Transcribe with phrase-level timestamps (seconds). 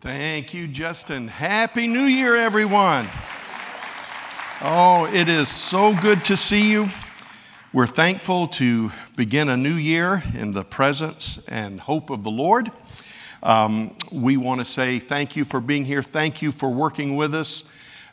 [0.00, 1.28] Thank you, Justin.
[1.28, 3.06] Happy New Year, everyone.
[4.62, 6.88] Oh, it is so good to see you.
[7.74, 12.70] We're thankful to begin a new year in the presence and hope of the Lord.
[13.42, 16.02] Um, we want to say thank you for being here.
[16.02, 17.64] Thank you for working with us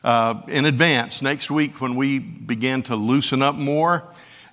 [0.03, 1.21] uh, in advance.
[1.21, 4.03] Next week, when we begin to loosen up more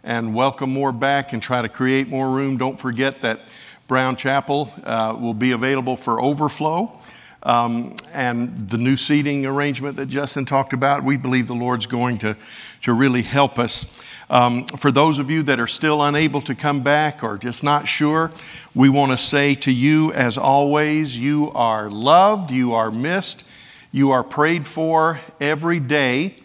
[0.05, 3.41] and welcome more back and try to create more room, don't forget that
[3.89, 7.01] Brown Chapel uh, will be available for overflow.
[7.45, 12.19] Um, and the new seating arrangement that Justin talked about, we believe the Lord's going
[12.19, 12.37] to,
[12.83, 13.87] to really help us.
[14.31, 17.87] Um, for those of you that are still unable to come back or just not
[17.87, 18.33] sure,
[18.75, 23.47] we want to say to you, as always, you are loved, you are missed,
[23.93, 26.37] you are prayed for every day.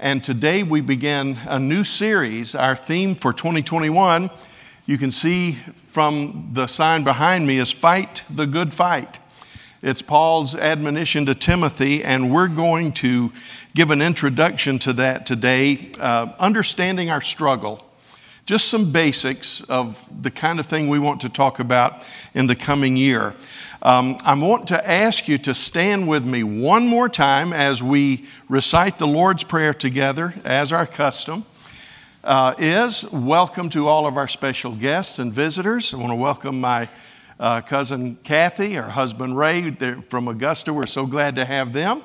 [0.00, 2.54] And today we begin a new series.
[2.54, 4.30] Our theme for 2021,
[4.86, 9.18] you can see from the sign behind me, is Fight the Good Fight.
[9.82, 13.30] It's Paul's admonition to Timothy, and we're going to
[13.74, 17.86] give an introduction to that today, uh, understanding our struggle.
[18.46, 22.02] Just some basics of the kind of thing we want to talk about
[22.32, 23.34] in the coming year.
[23.82, 28.24] Um, I want to ask you to stand with me one more time as we
[28.48, 31.44] recite the Lord's Prayer together, as our custom.
[32.24, 35.92] Uh, is welcome to all of our special guests and visitors.
[35.92, 36.88] I want to welcome my
[37.38, 39.70] uh, cousin Kathy, her husband Ray
[40.00, 40.72] from Augusta.
[40.72, 42.02] We're so glad to have them.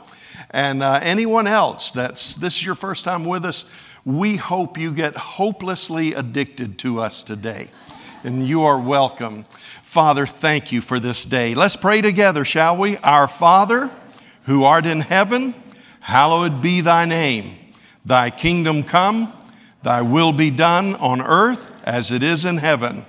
[0.50, 3.66] And uh, anyone else that's this is your first time with us,
[4.04, 7.70] we hope you get hopelessly addicted to us today.
[8.24, 9.46] And you are welcome.
[9.82, 11.56] Father, thank you for this day.
[11.56, 12.98] Let's pray together, shall we?
[12.98, 13.92] Our Father,
[14.44, 15.56] who art in heaven,
[16.02, 17.58] hallowed be thy name.
[18.06, 19.34] Thy kingdom come,
[19.84, 23.06] thy will be done on earth as it is in heaven.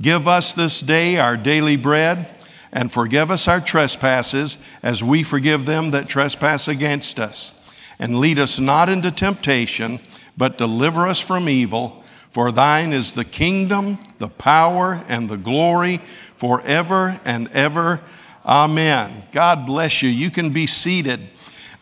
[0.00, 2.30] Give us this day our daily bread,
[2.72, 7.56] and forgive us our trespasses as we forgive them that trespass against us.
[7.98, 10.00] And lead us not into temptation,
[10.36, 12.02] but deliver us from evil.
[12.30, 16.00] For thine is the kingdom, the power, and the glory
[16.36, 18.00] forever and ever.
[18.46, 19.24] Amen.
[19.32, 20.08] God bless you.
[20.08, 21.28] You can be seated.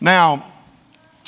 [0.01, 0.45] Now,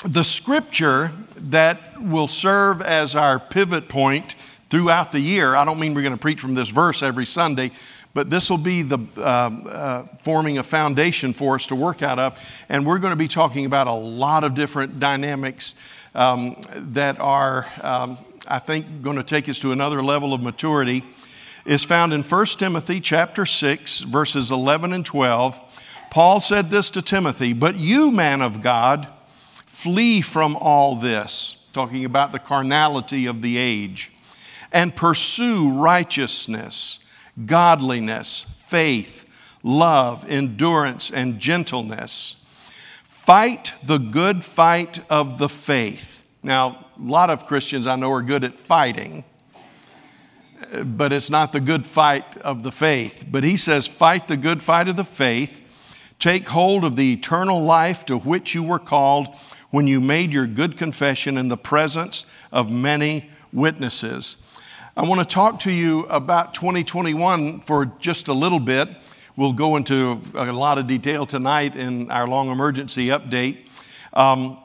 [0.03, 4.35] the scripture that will serve as our pivot point
[4.71, 5.53] throughout the year.
[5.53, 7.71] I don't mean we're going to preach from this verse every Sunday,
[8.13, 12.17] but this will be the uh, uh, forming a foundation for us to work out
[12.17, 12.39] of.
[12.69, 15.75] And we're going to be talking about a lot of different dynamics
[16.15, 18.17] um, that are, um,
[18.47, 21.03] I think, going to take us to another level of maturity.
[21.63, 25.61] Is found in 1 Timothy chapter 6, verses 11 and 12.
[26.09, 29.07] Paul said this to Timothy, But you, man of God,
[29.67, 34.11] flee from all this, talking about the carnality of the age
[34.71, 37.05] and pursue righteousness,
[37.45, 39.25] godliness, faith,
[39.63, 42.45] love, endurance, and gentleness.
[43.03, 46.25] Fight the good fight of the faith.
[46.43, 49.23] Now, a lot of Christians I know are good at fighting,
[50.83, 53.25] but it's not the good fight of the faith.
[53.29, 55.67] But he says, Fight the good fight of the faith.
[56.17, 59.35] Take hold of the eternal life to which you were called
[59.71, 64.37] when you made your good confession in the presence of many witnesses.
[64.97, 68.89] I want to talk to you about 2021 for just a little bit.
[69.37, 73.69] We'll go into a lot of detail tonight in our long emergency update.
[74.11, 74.57] Um,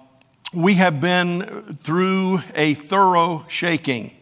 [0.53, 1.43] we have been
[1.75, 4.17] through a thorough shaking.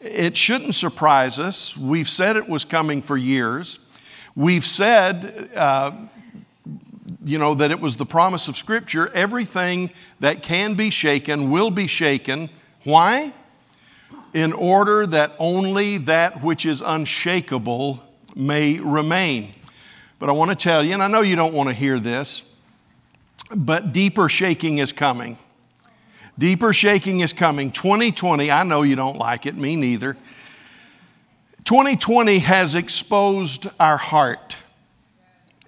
[0.00, 1.76] It shouldn't surprise us.
[1.76, 3.78] We've said it was coming for years.
[4.34, 5.92] We've said, uh,
[7.22, 9.08] you know, that it was the promise of Scripture.
[9.14, 12.50] Everything that can be shaken will be shaken.
[12.82, 13.32] Why?
[14.32, 18.02] In order that only that which is unshakable
[18.36, 19.54] may remain.
[20.18, 22.52] But I want to tell you, and I know you don't want to hear this,
[23.54, 25.38] but deeper shaking is coming.
[26.38, 27.70] Deeper shaking is coming.
[27.70, 30.16] 2020, I know you don't like it, me neither.
[31.64, 34.56] 2020 has exposed our heart.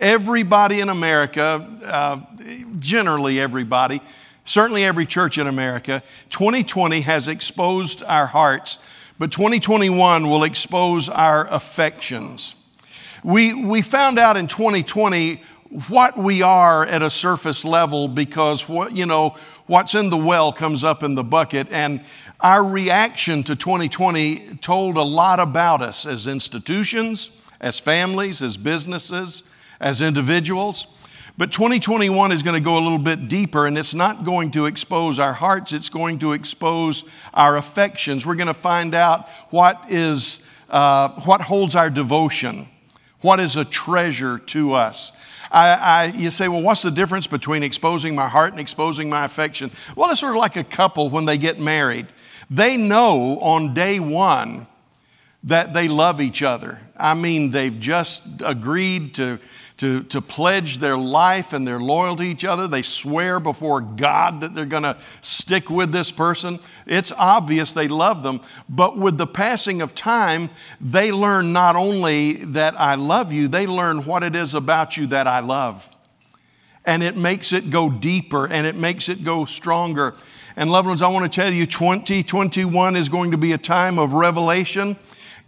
[0.00, 2.20] Everybody in America, uh,
[2.78, 4.00] generally everybody,
[4.44, 6.02] certainly every church in America.
[6.30, 8.78] 2020 has exposed our hearts,
[9.18, 12.54] but 2021 will expose our affections.
[13.24, 15.42] We, we found out in 2020
[15.88, 19.36] what we are at a surface level because what, you know,
[19.66, 21.70] what's in the well comes up in the bucket.
[21.70, 22.02] And
[22.40, 27.30] our reaction to 2020 told a lot about us as institutions,
[27.60, 29.44] as families, as businesses,
[29.80, 30.86] as individuals.
[31.38, 34.66] But 2021 is going to go a little bit deeper, and it's not going to
[34.66, 38.26] expose our hearts, it's going to expose our affections.
[38.26, 42.68] We're going to find out what, is, uh, what holds our devotion,
[43.22, 45.12] what is a treasure to us.
[45.50, 49.24] I, I, you say, well, what's the difference between exposing my heart and exposing my
[49.24, 49.70] affection?
[49.96, 52.06] Well, it's sort of like a couple when they get married.
[52.50, 54.66] They know on day one
[55.44, 56.80] that they love each other.
[56.96, 59.38] I mean, they've just agreed to,
[59.82, 62.68] to, to pledge their life and their loyalty to each other.
[62.68, 66.60] They swear before God that they're going to stick with this person.
[66.86, 68.42] It's obvious they love them.
[68.68, 70.50] But with the passing of time,
[70.80, 75.08] they learn not only that I love you, they learn what it is about you
[75.08, 75.92] that I love.
[76.84, 80.14] And it makes it go deeper and it makes it go stronger.
[80.54, 83.98] And loved ones, I want to tell you 2021 is going to be a time
[83.98, 84.96] of revelation.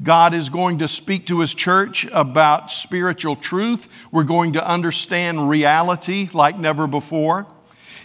[0.05, 3.89] God is going to speak to His church about spiritual truth.
[4.13, 7.47] We're going to understand reality like never before.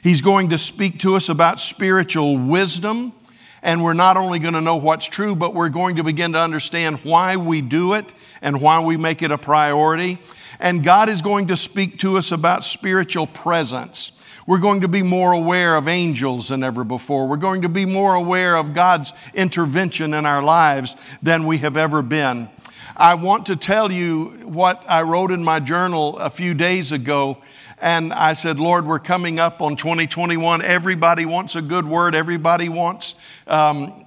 [0.01, 3.13] He's going to speak to us about spiritual wisdom.
[3.61, 6.39] And we're not only going to know what's true, but we're going to begin to
[6.39, 10.19] understand why we do it and why we make it a priority.
[10.61, 14.13] And God is going to speak to us about spiritual presence.
[14.49, 17.27] We're going to be more aware of angels than ever before.
[17.27, 21.77] We're going to be more aware of God's intervention in our lives than we have
[21.77, 22.49] ever been.
[22.97, 27.37] I want to tell you what I wrote in my journal a few days ago.
[27.79, 30.63] And I said, Lord, we're coming up on 2021.
[30.63, 33.13] Everybody wants a good word, everybody wants
[33.45, 34.03] um,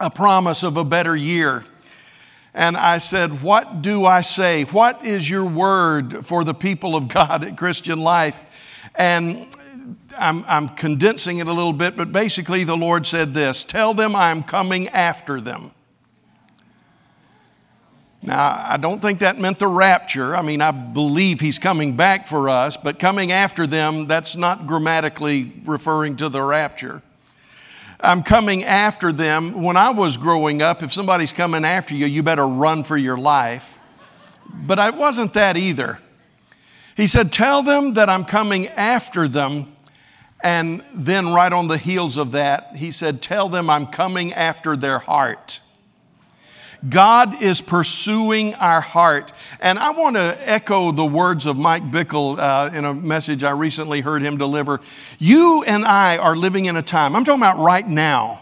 [0.00, 1.64] a promise of a better year.
[2.54, 4.64] And I said, What do I say?
[4.64, 8.82] What is your word for the people of God at Christian Life?
[8.96, 9.46] And
[10.18, 14.14] I'm, I'm condensing it a little bit, but basically the Lord said this Tell them
[14.14, 15.72] I'm coming after them.
[18.22, 20.34] Now, I don't think that meant the rapture.
[20.34, 24.66] I mean, I believe he's coming back for us, but coming after them, that's not
[24.66, 27.02] grammatically referring to the rapture.
[28.00, 29.62] I'm coming after them.
[29.62, 33.16] When I was growing up, if somebody's coming after you, you better run for your
[33.16, 33.78] life.
[34.52, 36.00] But I wasn't that either.
[36.96, 39.75] He said, Tell them that I'm coming after them
[40.46, 44.76] and then, right on the heels of that, he said, Tell them I'm coming after
[44.76, 45.58] their heart.
[46.88, 49.32] God is pursuing our heart.
[49.58, 53.50] And I want to echo the words of Mike Bickle uh, in a message I
[53.50, 54.80] recently heard him deliver.
[55.18, 58.40] You and I are living in a time, I'm talking about right now,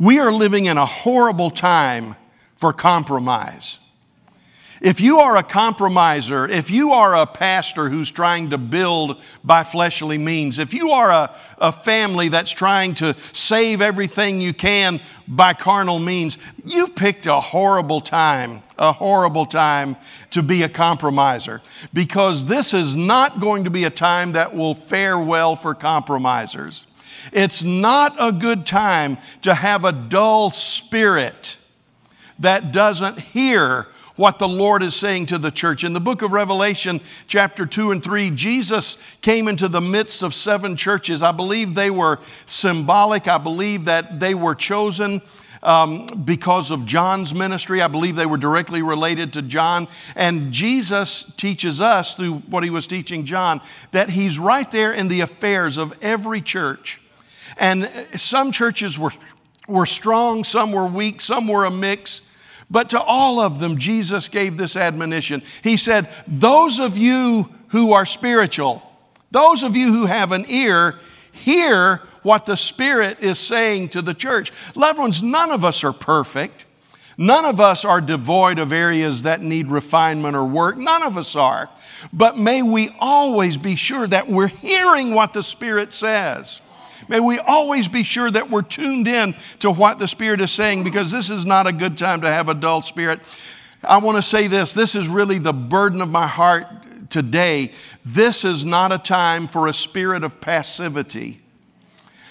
[0.00, 2.16] we are living in a horrible time
[2.56, 3.78] for compromise.
[4.82, 9.62] If you are a compromiser, if you are a pastor who's trying to build by
[9.62, 15.00] fleshly means, if you are a, a family that's trying to save everything you can
[15.28, 19.96] by carnal means, you've picked a horrible time, a horrible time
[20.30, 21.62] to be a compromiser
[21.94, 26.88] because this is not going to be a time that will fare well for compromisers.
[27.32, 31.56] It's not a good time to have a dull spirit
[32.40, 33.86] that doesn't hear
[34.16, 35.84] what the Lord is saying to the church.
[35.84, 40.34] In the book of Revelation, chapter 2 and 3, Jesus came into the midst of
[40.34, 41.22] seven churches.
[41.22, 45.22] I believe they were symbolic, I believe that they were chosen.
[45.64, 47.80] Um, because of John's ministry.
[47.80, 49.86] I believe they were directly related to John.
[50.16, 53.60] And Jesus teaches us through what he was teaching John
[53.92, 57.00] that he's right there in the affairs of every church.
[57.58, 59.12] And some churches were,
[59.68, 62.22] were strong, some were weak, some were a mix.
[62.72, 65.42] But to all of them, Jesus gave this admonition.
[65.62, 68.90] He said, Those of you who are spiritual,
[69.30, 70.98] those of you who have an ear,
[71.30, 74.52] hear what the Spirit is saying to the church.
[74.74, 76.64] Loved ones, none of us are perfect.
[77.18, 80.78] None of us are devoid of areas that need refinement or work.
[80.78, 81.68] None of us are.
[82.10, 86.62] But may we always be sure that we're hearing what the Spirit says.
[87.08, 90.84] May we always be sure that we're tuned in to what the Spirit is saying
[90.84, 93.20] because this is not a good time to have a dull spirit.
[93.82, 96.66] I want to say this this is really the burden of my heart
[97.10, 97.72] today.
[98.04, 101.40] This is not a time for a spirit of passivity.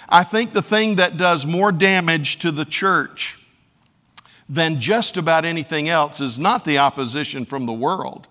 [0.10, 3.38] I think the thing that does more damage to the church
[4.50, 8.28] than just about anything else is not the opposition from the world.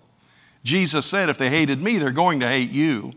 [0.62, 3.12] Jesus said, if they hated me, they're going to hate you.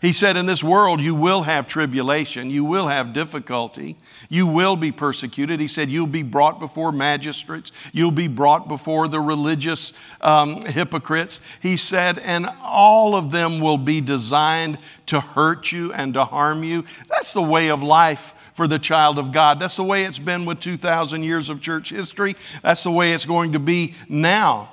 [0.00, 3.96] He said, In this world, you will have tribulation, you will have difficulty,
[4.30, 5.60] you will be persecuted.
[5.60, 9.92] He said, You'll be brought before magistrates, you'll be brought before the religious
[10.22, 11.40] um, hypocrites.
[11.60, 16.64] He said, And all of them will be designed to hurt you and to harm
[16.64, 16.84] you.
[17.08, 19.60] That's the way of life for the child of God.
[19.60, 22.36] That's the way it's been with 2,000 years of church history.
[22.62, 24.72] That's the way it's going to be now.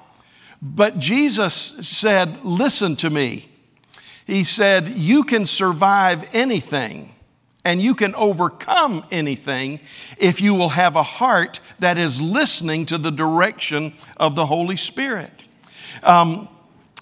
[0.61, 3.49] But Jesus said, Listen to me.
[4.27, 7.13] He said, You can survive anything
[7.63, 9.79] and you can overcome anything
[10.17, 14.77] if you will have a heart that is listening to the direction of the Holy
[14.77, 15.47] Spirit.
[16.03, 16.47] Um,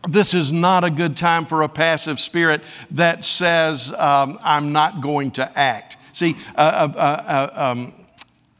[0.07, 5.01] this is not a good time for a passive spirit that says, um, I'm not
[5.01, 5.97] going to act.
[6.13, 7.93] See, uh, uh, uh, um,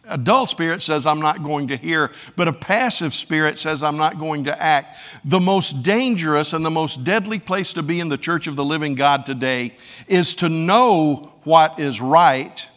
[0.07, 3.97] a dull spirit says, I'm not going to hear, but a passive spirit says, I'm
[3.97, 4.97] not going to act.
[5.23, 8.65] The most dangerous and the most deadly place to be in the church of the
[8.65, 9.75] living God today
[10.07, 12.69] is to know what is right,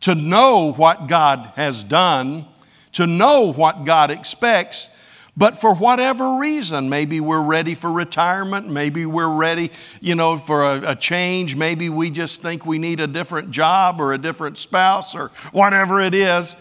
[0.00, 2.46] to know what God has done,
[2.92, 4.90] to know what God expects,
[5.38, 10.64] but for whatever reason, maybe we're ready for retirement, maybe we're ready, you know, for
[10.64, 14.58] a, a, change, maybe we just think we need a different job or a different
[14.58, 16.56] spouse or whatever it is.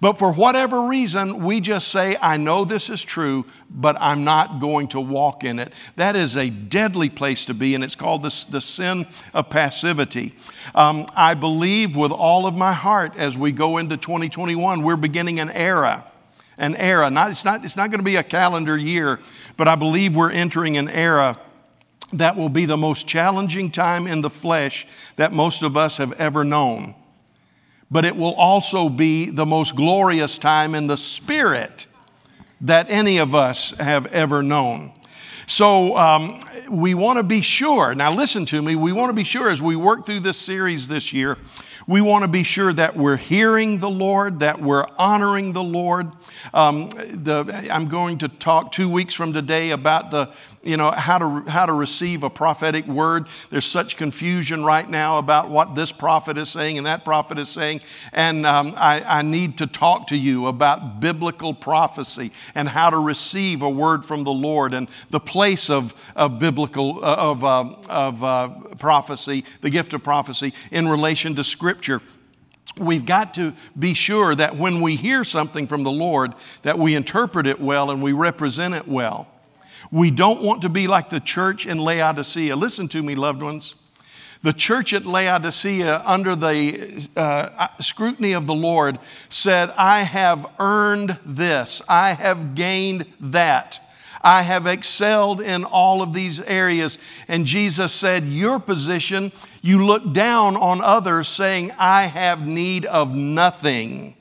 [0.00, 4.58] But for whatever reason, we just say, I know this is true, but I'm not
[4.58, 5.74] going to walk in it.
[5.96, 10.34] That is a deadly place to be, and it's called the, the sin of passivity.
[10.74, 15.40] Um, I believe with all of my heart as we go into 2021, we're beginning
[15.40, 16.06] an era
[16.58, 17.10] an era.
[17.10, 19.20] Not, it's not, it's not going to be a calendar year,
[19.56, 21.38] but I believe we're entering an era
[22.12, 26.12] that will be the most challenging time in the flesh that most of us have
[26.12, 26.94] ever known.
[27.90, 31.86] But it will also be the most glorious time in the spirit
[32.60, 34.92] that any of us have ever known.
[35.46, 37.94] So um, we want to be sure.
[37.94, 38.76] Now, listen to me.
[38.76, 41.38] We want to be sure as we work through this series this year,
[41.86, 46.10] we want to be sure that we're hearing the Lord, that we're honoring the Lord.
[46.54, 50.30] Um, the, I'm going to talk two weeks from today about the
[50.64, 53.28] you know, how to, how to receive a prophetic word.
[53.50, 57.48] There's such confusion right now about what this prophet is saying and that prophet is
[57.48, 57.80] saying.
[58.12, 62.98] And um, I, I need to talk to you about biblical prophecy and how to
[62.98, 67.74] receive a word from the Lord and the place of, of biblical, uh, of, uh,
[67.88, 72.00] of uh, prophecy, the gift of prophecy in relation to Scripture
[72.76, 76.96] we've got to be sure that when we hear something from the lord that we
[76.96, 79.28] interpret it well and we represent it well
[79.94, 82.56] we don't want to be like the church in Laodicea.
[82.56, 83.76] Listen to me, loved ones.
[84.42, 88.98] The church at Laodicea, under the uh, scrutiny of the Lord,
[89.28, 93.78] said, I have earned this, I have gained that.
[94.20, 96.98] I have excelled in all of these areas.
[97.28, 99.30] And Jesus said, Your position,
[99.62, 104.16] you look down on others, saying, I have need of nothing.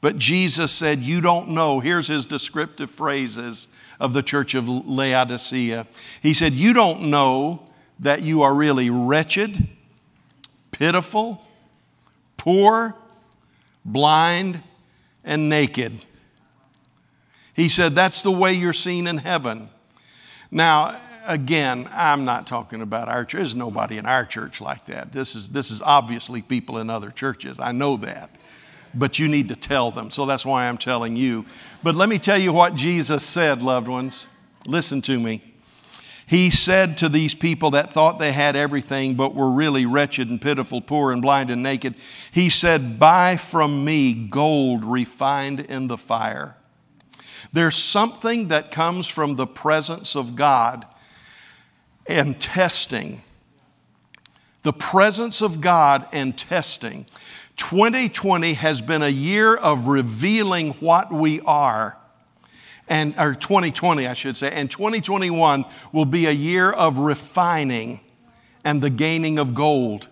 [0.00, 1.80] But Jesus said, You don't know.
[1.80, 3.68] Here's his descriptive phrases
[4.00, 5.86] of the church of Laodicea.
[6.22, 7.68] He said, You don't know
[8.00, 9.68] that you are really wretched,
[10.70, 11.42] pitiful,
[12.36, 12.96] poor,
[13.84, 14.62] blind,
[15.22, 16.04] and naked.
[17.54, 19.68] He said, That's the way you're seen in heaven.
[20.50, 23.38] Now, again, I'm not talking about our church.
[23.38, 25.12] There's nobody in our church like that.
[25.12, 27.60] This is, this is obviously people in other churches.
[27.60, 28.30] I know that
[28.94, 30.10] but you need to tell them.
[30.10, 31.44] So that's why I'm telling you.
[31.82, 34.26] But let me tell you what Jesus said, loved ones.
[34.66, 35.42] Listen to me.
[36.30, 40.40] He said to these people that thought they had everything but were really wretched and
[40.40, 41.96] pitiful, poor and blind and naked,
[42.30, 46.56] He said, Buy from me gold refined in the fire.
[47.52, 50.86] There's something that comes from the presence of God
[52.06, 53.22] and testing.
[54.62, 57.06] The presence of God and testing.
[57.60, 61.96] 2020 has been a year of revealing what we are.
[62.88, 68.00] And, or 2020, I should say, and 2021 will be a year of refining
[68.64, 70.08] and the gaining of gold.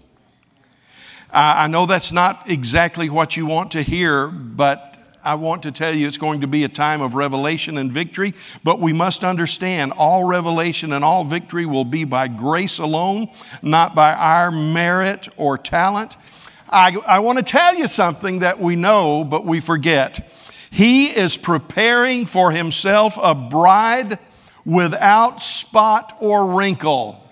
[1.32, 5.72] Uh, I know that's not exactly what you want to hear, but I want to
[5.72, 8.34] tell you it's going to be a time of revelation and victory.
[8.62, 13.28] But we must understand all revelation and all victory will be by grace alone,
[13.62, 16.18] not by our merit or talent.
[16.70, 20.30] I, I want to tell you something that we know, but we forget.
[20.70, 24.18] He is preparing for himself a bride
[24.64, 27.24] without spot or wrinkle.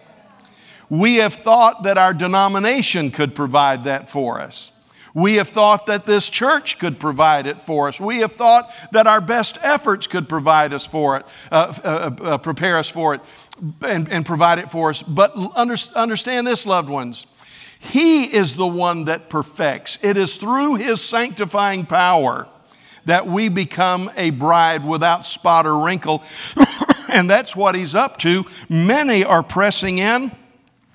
[0.89, 4.73] We have thought that our denomination could provide that for us.
[5.13, 7.99] We have thought that this church could provide it for us.
[7.99, 12.39] We have thought that our best efforts could provide us for it, uh, uh, uh,
[12.39, 13.23] prepare us for it,
[13.83, 15.03] and, and, provide it for us.
[15.03, 17.27] But under, understand this, loved ones.
[17.79, 19.99] He is the one that perfects.
[20.03, 22.49] It is through His sanctifying power
[23.05, 26.23] that we become a bride without spot or wrinkle.
[27.13, 28.45] and that's what He's up to.
[28.69, 30.33] Many are pressing in,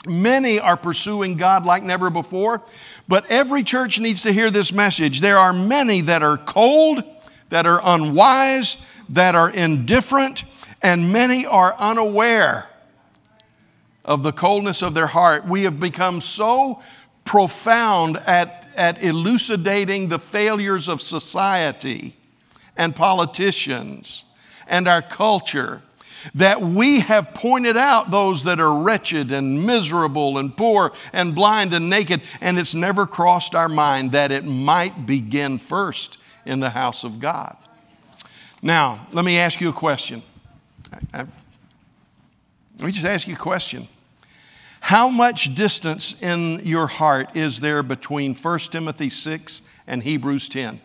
[0.06, 2.64] many are pursuing God like never before.
[3.08, 5.22] But every church needs to hear this message.
[5.22, 7.04] There are many that are cold,
[7.50, 8.78] that are unwise,
[9.10, 10.46] that are indifferent,
[10.82, 12.71] and many are unaware
[14.12, 15.46] of the coldness of their heart.
[15.46, 16.82] We have become so
[17.24, 22.14] profound at, at elucidating the failures of society
[22.76, 24.26] and politicians
[24.68, 25.82] and our culture
[26.36, 31.74] that we have pointed out those that are wretched and miserable and poor and blind
[31.74, 36.72] and naked, and it's never crossed our mind that it might begin first in the
[36.72, 37.56] house of God.
[38.62, 40.22] Now, let me ask you a question.
[41.14, 41.28] Let
[42.78, 43.88] me just ask you a question.
[44.92, 50.82] How much distance in your heart is there between 1 Timothy 6 and Hebrews 10?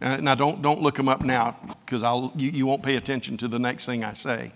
[0.00, 2.02] Uh, now, don't, don't look them up now because
[2.36, 4.52] you, you won't pay attention to the next thing I say.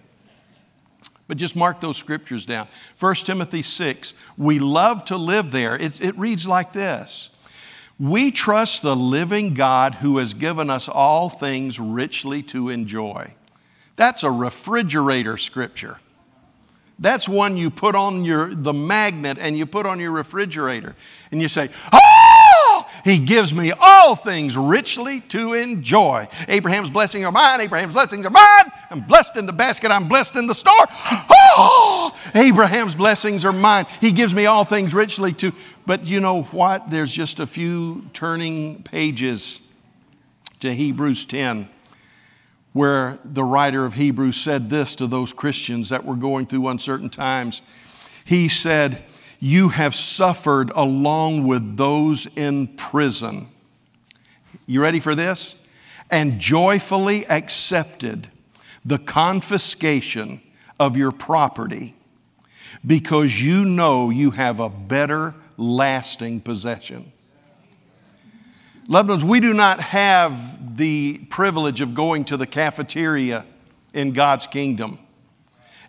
[1.27, 2.69] But just mark those scriptures down.
[3.01, 5.75] 1 Timothy 6, we love to live there.
[5.75, 7.31] It, it reads like this
[7.99, 13.35] We trust the living God who has given us all things richly to enjoy.
[13.97, 15.99] That's a refrigerator scripture.
[16.99, 20.97] That's one you put on your, the magnet and you put on your refrigerator.
[21.31, 26.27] And you say, Oh, he gives me all things richly to enjoy.
[26.49, 27.61] Abraham's blessings are mine.
[27.61, 28.73] Abraham's blessings are mine.
[28.91, 29.93] I'm blessed in the basket.
[29.93, 30.87] I'm blessed in the store.
[31.61, 33.87] Oh, Abraham's blessings are mine.
[34.01, 35.53] He gives me all things richly to.
[35.87, 36.91] But you know what?
[36.91, 39.61] There's just a few turning pages
[40.61, 41.69] to Hebrews 10
[42.73, 47.11] where the writer of Hebrews said this to those Christians that were going through uncertain
[47.11, 47.63] times.
[48.25, 49.05] He said,
[49.41, 53.49] You have suffered along with those in prison.
[54.67, 55.57] You ready for this?
[56.11, 58.29] And joyfully accepted
[58.85, 60.41] the confiscation
[60.79, 61.95] of your property
[62.87, 67.13] because you know you have a better lasting possession.
[68.91, 73.45] Loved ones, we do not have the privilege of going to the cafeteria
[73.93, 74.99] in God's kingdom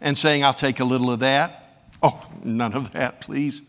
[0.01, 1.85] and saying, I'll take a little of that.
[2.03, 3.61] Oh, none of that, please.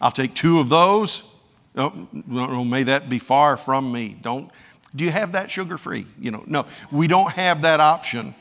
[0.00, 1.28] I'll take two of those.
[1.76, 4.16] Oh, no, may that be far from me.
[4.20, 4.52] Don't.
[4.94, 6.06] Do you have that sugar free?
[6.20, 8.36] You know, no, we don't have that option.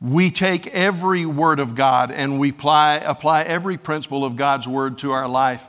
[0.00, 4.98] We take every word of God and we apply, apply every principle of God's word
[4.98, 5.68] to our life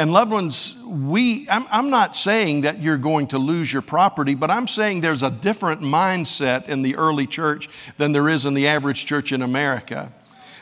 [0.00, 4.34] and loved ones, we, I'm, I'm, not saying that you're going to lose your property,
[4.34, 8.54] but I'm saying there's a different mindset in the early church than there is in
[8.54, 10.10] the average church in America.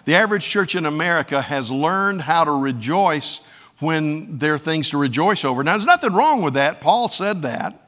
[0.07, 3.47] The average church in America has learned how to rejoice
[3.79, 5.62] when there are things to rejoice over.
[5.62, 6.81] Now, there's nothing wrong with that.
[6.81, 7.81] Paul said that.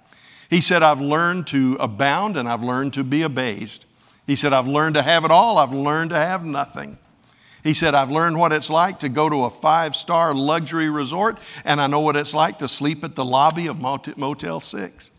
[0.48, 3.86] He said, I've learned to abound and I've learned to be abased.
[4.24, 6.96] He said, I've learned to have it all, I've learned to have nothing.
[7.62, 11.38] He said, I've learned what it's like to go to a five star luxury resort,
[11.64, 15.10] and I know what it's like to sleep at the lobby of Motel 6.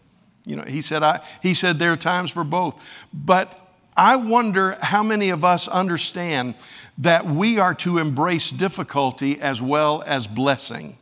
[0.46, 3.08] You know, he said, I, he said there are times for both.
[3.14, 3.58] But
[3.96, 6.56] I wonder how many of us understand
[6.98, 10.98] that we are to embrace difficulty as well as blessing.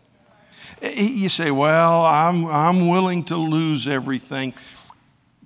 [0.82, 4.54] You say, Well, I'm, I'm willing to lose everything.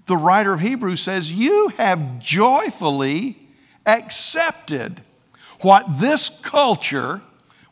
[0.06, 3.38] The writer of Hebrews says, You have joyfully
[3.86, 5.02] accepted
[5.64, 7.22] what this culture,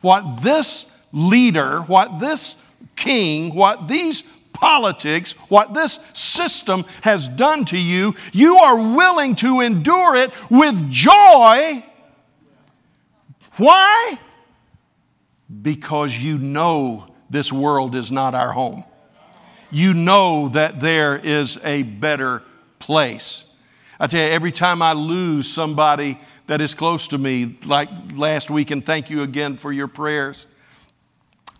[0.01, 2.57] what this leader, what this
[2.95, 4.23] king, what these
[4.53, 10.89] politics, what this system has done to you, you are willing to endure it with
[10.89, 11.83] joy.
[13.57, 14.19] Why?
[15.61, 18.83] Because you know this world is not our home.
[19.71, 22.43] You know that there is a better
[22.79, 23.51] place.
[23.99, 26.19] I tell you, every time I lose somebody
[26.51, 30.47] that is close to me, like last week, and thank you again for your prayers.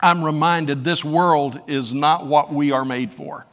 [0.02, 3.48] I'm reminded this world is not what we are made for.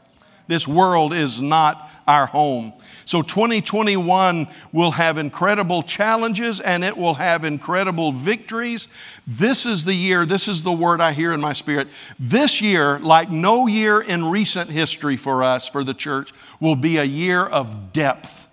[0.48, 2.72] This world is not our home.
[3.05, 8.88] So 2021 will have incredible challenges and it will have incredible victories.
[9.24, 11.87] This is the year, this is the word I hear in my spirit.
[12.18, 16.96] This year, like no year in recent history for us, for the church, will be
[16.96, 18.47] a year of depth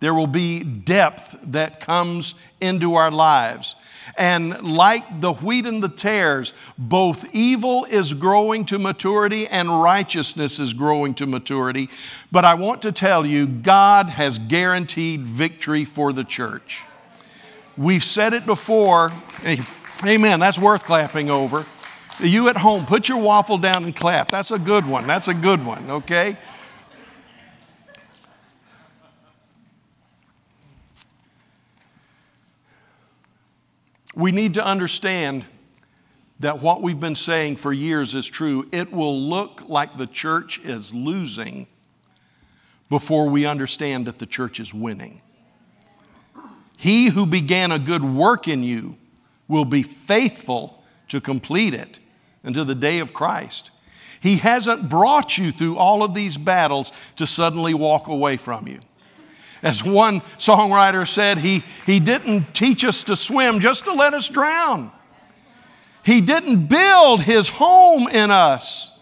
[0.00, 3.76] there will be depth that comes into our lives.
[4.16, 10.60] And like the wheat and the tares, both evil is growing to maturity and righteousness
[10.60, 11.88] is growing to maturity.
[12.30, 16.82] But I want to tell you, God has guaranteed victory for the church.
[17.76, 19.12] We've said it before.
[20.04, 20.40] Amen.
[20.40, 21.66] That's worth clapping over.
[22.20, 24.30] You at home, put your waffle down and clap.
[24.30, 25.06] That's a good one.
[25.06, 26.36] That's a good one, okay?
[34.16, 35.44] We need to understand
[36.40, 38.66] that what we've been saying for years is true.
[38.72, 41.66] It will look like the church is losing
[42.88, 45.20] before we understand that the church is winning.
[46.78, 48.96] He who began a good work in you
[49.48, 52.00] will be faithful to complete it
[52.42, 53.70] until the day of Christ.
[54.20, 58.80] He hasn't brought you through all of these battles to suddenly walk away from you.
[59.62, 64.28] As one songwriter said, he, he didn't teach us to swim just to let us
[64.28, 64.92] drown.
[66.04, 68.96] He didn't build his home in us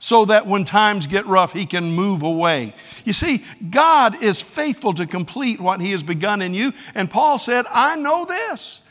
[0.00, 2.74] so that when times get rough, he can move away.
[3.04, 6.72] You see, God is faithful to complete what he has begun in you.
[6.94, 8.82] And Paul said, I know this.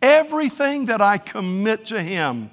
[0.00, 2.50] Everything that I commit to him,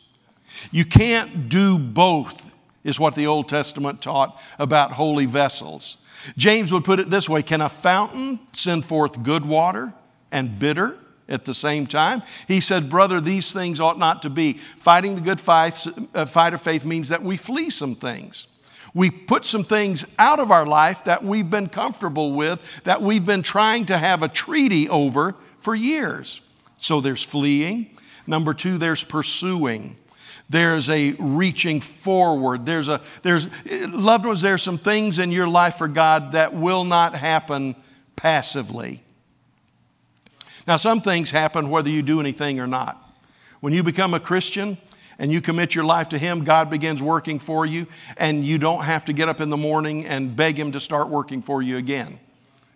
[0.71, 5.97] You can't do both is what the Old Testament taught about holy vessels.
[6.37, 9.93] James would put it this way Can a fountain send forth good water
[10.31, 12.23] and bitter at the same time?
[12.47, 14.55] He said, Brother, these things ought not to be.
[14.55, 18.47] Fighting the good fight, uh, fight of faith means that we flee some things.
[18.95, 23.25] We put some things out of our life that we've been comfortable with, that we've
[23.27, 26.41] been trying to have a treaty over for years.
[26.79, 27.94] So there's fleeing.
[28.27, 29.97] Number two, there's pursuing.
[30.49, 32.67] There's a reaching forward.
[32.67, 36.85] There's a, there's, loved ones, there's some things in your life for God that will
[36.85, 37.77] not happen
[38.17, 39.03] passively.
[40.67, 43.01] Now, some things happen whether you do anything or not.
[43.61, 44.79] When you become a Christian
[45.19, 48.85] and you commit your life to Him, God begins working for you, and you don't
[48.85, 51.77] have to get up in the morning and beg Him to start working for you
[51.77, 52.19] again.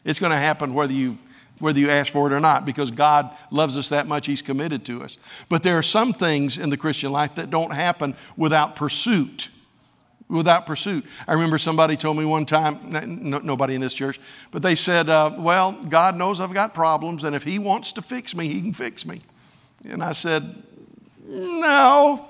[0.04, 1.18] It's going to happen whether you
[1.58, 4.84] whether you ask for it or not, because God loves us that much, He's committed
[4.86, 5.18] to us.
[5.48, 9.50] But there are some things in the Christian life that don't happen without pursuit.
[10.28, 11.06] Without pursuit.
[11.26, 15.34] I remember somebody told me one time, nobody in this church, but they said, uh,
[15.38, 18.72] Well, God knows I've got problems, and if He wants to fix me, He can
[18.72, 19.22] fix me.
[19.88, 20.62] And I said,
[21.26, 22.28] No,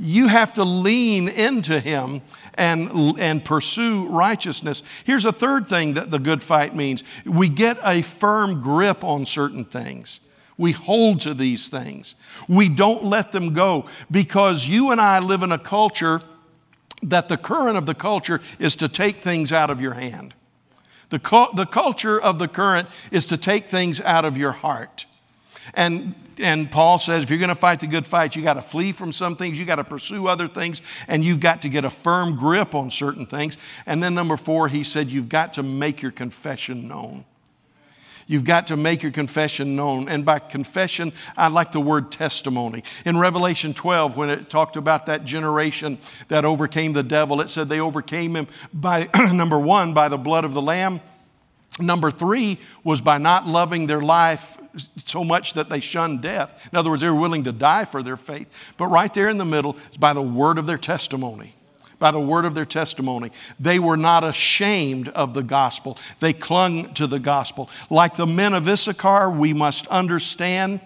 [0.00, 2.22] you have to lean into him
[2.54, 4.82] and, and pursue righteousness.
[5.04, 9.26] Here's a third thing that the good fight means we get a firm grip on
[9.26, 10.20] certain things.
[10.56, 12.16] We hold to these things.
[12.48, 16.22] We don't let them go because you and I live in a culture
[17.02, 20.34] that the current of the culture is to take things out of your hand.
[21.10, 25.06] The, cu- the culture of the current is to take things out of your heart.
[25.74, 28.62] And, and Paul says if you're going to fight the good fight, you got to
[28.62, 31.84] flee from some things, you got to pursue other things, and you've got to get
[31.84, 33.58] a firm grip on certain things.
[33.86, 37.24] And then, number four, he said you've got to make your confession known.
[38.30, 40.08] You've got to make your confession known.
[40.08, 42.84] And by confession, I like the word testimony.
[43.04, 47.68] In Revelation 12, when it talked about that generation that overcame the devil, it said
[47.68, 51.00] they overcame him by, number one, by the blood of the Lamb.
[51.80, 54.58] Number three was by not loving their life
[54.96, 56.68] so much that they shunned death.
[56.72, 58.72] In other words, they were willing to die for their faith.
[58.76, 61.54] But right there in the middle is by the word of their testimony.
[61.98, 63.30] By the word of their testimony.
[63.58, 67.68] They were not ashamed of the gospel, they clung to the gospel.
[67.90, 70.80] Like the men of Issachar, we must understand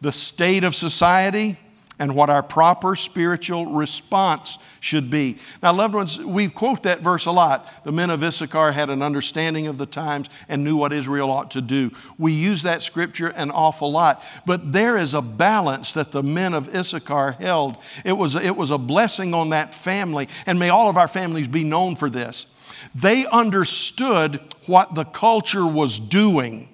[0.00, 1.58] the state of society
[1.98, 5.36] and what our proper spiritual response should be.
[5.62, 7.84] Now, loved ones, we quote that verse a lot.
[7.84, 11.52] The men of Issachar had an understanding of the times and knew what Israel ought
[11.52, 11.92] to do.
[12.18, 16.52] We use that scripture an awful lot, but there is a balance that the men
[16.52, 17.78] of Issachar held.
[18.04, 21.48] It was, it was a blessing on that family, and may all of our families
[21.48, 22.46] be known for this.
[22.94, 26.68] They understood what the culture was doing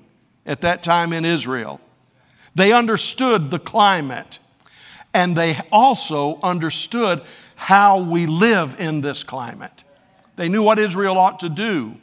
[0.46, 1.80] at that time in Israel.
[2.54, 4.39] They understood the climate
[5.12, 7.22] and they also understood
[7.56, 9.84] how we live in this climate.
[10.36, 11.96] They knew what Israel ought to do.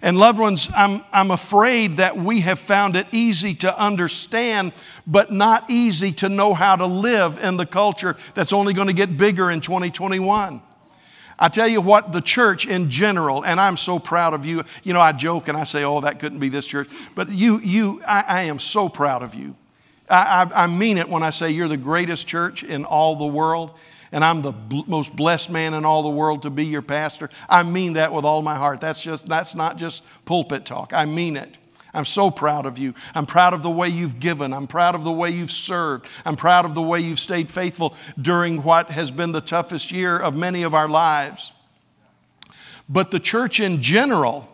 [0.00, 4.72] And loved ones, I'm, I'm afraid that we have found it easy to understand,
[5.06, 8.94] but not easy to know how to live in the culture that's only going to
[8.94, 10.62] get bigger in 2021.
[11.38, 14.64] I tell you what, the church in general, and I'm so proud of you.
[14.82, 16.88] You know, I joke and I say, oh, that couldn't be this church.
[17.14, 19.56] But you, you, I, I am so proud of you.
[20.12, 23.26] I, I, I mean it when I say you're the greatest church in all the
[23.26, 23.72] world
[24.12, 27.30] and I'm the bl- most blessed man in all the world to be your pastor.
[27.48, 28.80] I mean that with all my heart.
[28.80, 30.92] That's just that's not just pulpit talk.
[30.92, 31.56] I mean it.
[31.94, 32.94] I'm so proud of you.
[33.14, 34.52] I'm proud of the way you've given.
[34.52, 36.06] I'm proud of the way you've served.
[36.24, 40.18] I'm proud of the way you've stayed faithful during what has been the toughest year
[40.18, 41.52] of many of our lives.
[42.88, 44.48] But the church in general,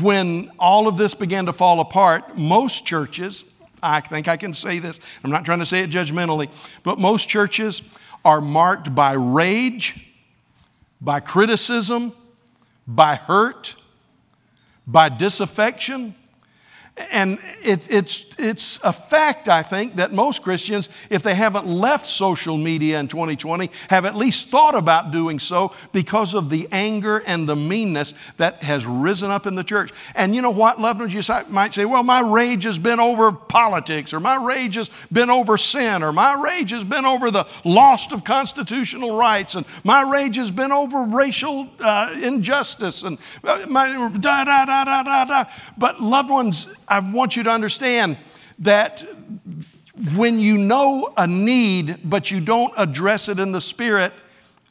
[0.00, 3.44] when all of this began to fall apart, most churches,
[3.84, 6.48] I think I can say this, I'm not trying to say it judgmentally,
[6.82, 7.82] but most churches
[8.24, 10.10] are marked by rage,
[11.00, 12.12] by criticism,
[12.86, 13.76] by hurt,
[14.86, 16.14] by disaffection,
[16.96, 22.06] and it, it's, it's a fact, I think, that most Christians, if they haven't left
[22.06, 27.18] social media in 2020, have at least thought about doing so because of the anger
[27.26, 29.90] and the meanness that has risen up in the church.
[30.14, 33.32] And you know what, loved ones, you might say, well, my rage has been over
[33.32, 37.48] politics, or my rage has been over sin, or my rage has been over the
[37.64, 43.66] loss of constitutional rights, and my rage has been over racial uh, injustice, and uh,
[43.68, 43.88] my
[44.20, 45.44] da da da da da da.
[45.76, 48.18] But loved ones, I want you to understand
[48.60, 49.04] that
[50.16, 54.12] when you know a need, but you don't address it in the spirit,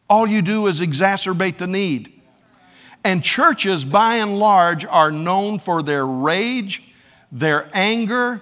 [0.10, 2.21] all you do is exacerbate the need.
[3.04, 6.84] And churches, by and large, are known for their rage,
[7.32, 8.41] their anger,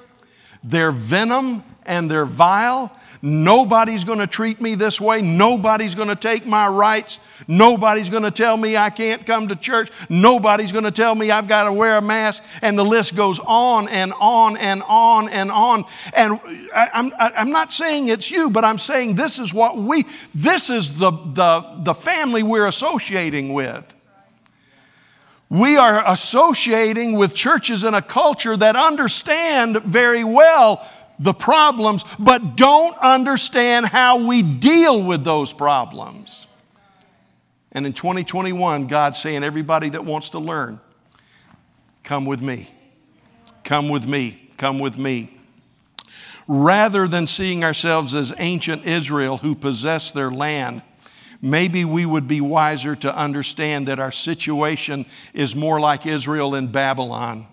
[0.64, 2.96] their venom, and their vile.
[3.22, 5.22] Nobody's going to treat me this way.
[5.22, 7.20] Nobody's going to take my rights.
[7.48, 9.92] Nobody's going to tell me I can't come to church.
[10.10, 12.44] Nobody's going to tell me I've got to wear a mask.
[12.64, 15.86] And the list goes on and on and on and on.
[16.16, 16.40] And
[16.76, 20.72] I, am I'm not saying it's you, but I'm saying this is what we, this
[20.72, 23.94] is the, the, the family we're associating with.
[25.52, 30.88] We are associating with churches in a culture that understand very well
[31.22, 36.48] the problems, but don't understand how we deal with those problems.
[37.72, 40.80] And in 2021, God's saying, everybody that wants to learn,
[42.04, 42.70] come with me.
[43.64, 44.50] Come with me.
[44.58, 45.38] Come with me.
[46.48, 50.82] Rather than seeing ourselves as ancient Israel who possess their land,
[51.40, 55.06] maybe we would be wiser to understand that our situation
[55.36, 57.46] is more like Israel in Babylon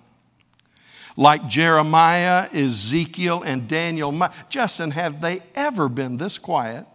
[1.18, 4.31] like Jeremiah, Ezekiel, and Daniel.
[4.48, 6.87] Justin, have they ever been this quiet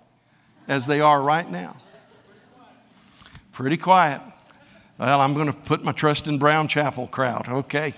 [0.65, 1.75] as they are right now?
[3.51, 4.21] Pretty quiet.
[4.97, 7.93] Well, I'm going to put my trust in Brown Chapel crowd, okay?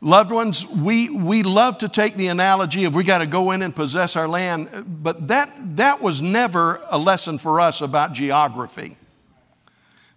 [0.00, 3.62] Loved ones, we, we love to take the analogy of we got to go in
[3.62, 8.96] and possess our land, but that, that was never a lesson for us about geography.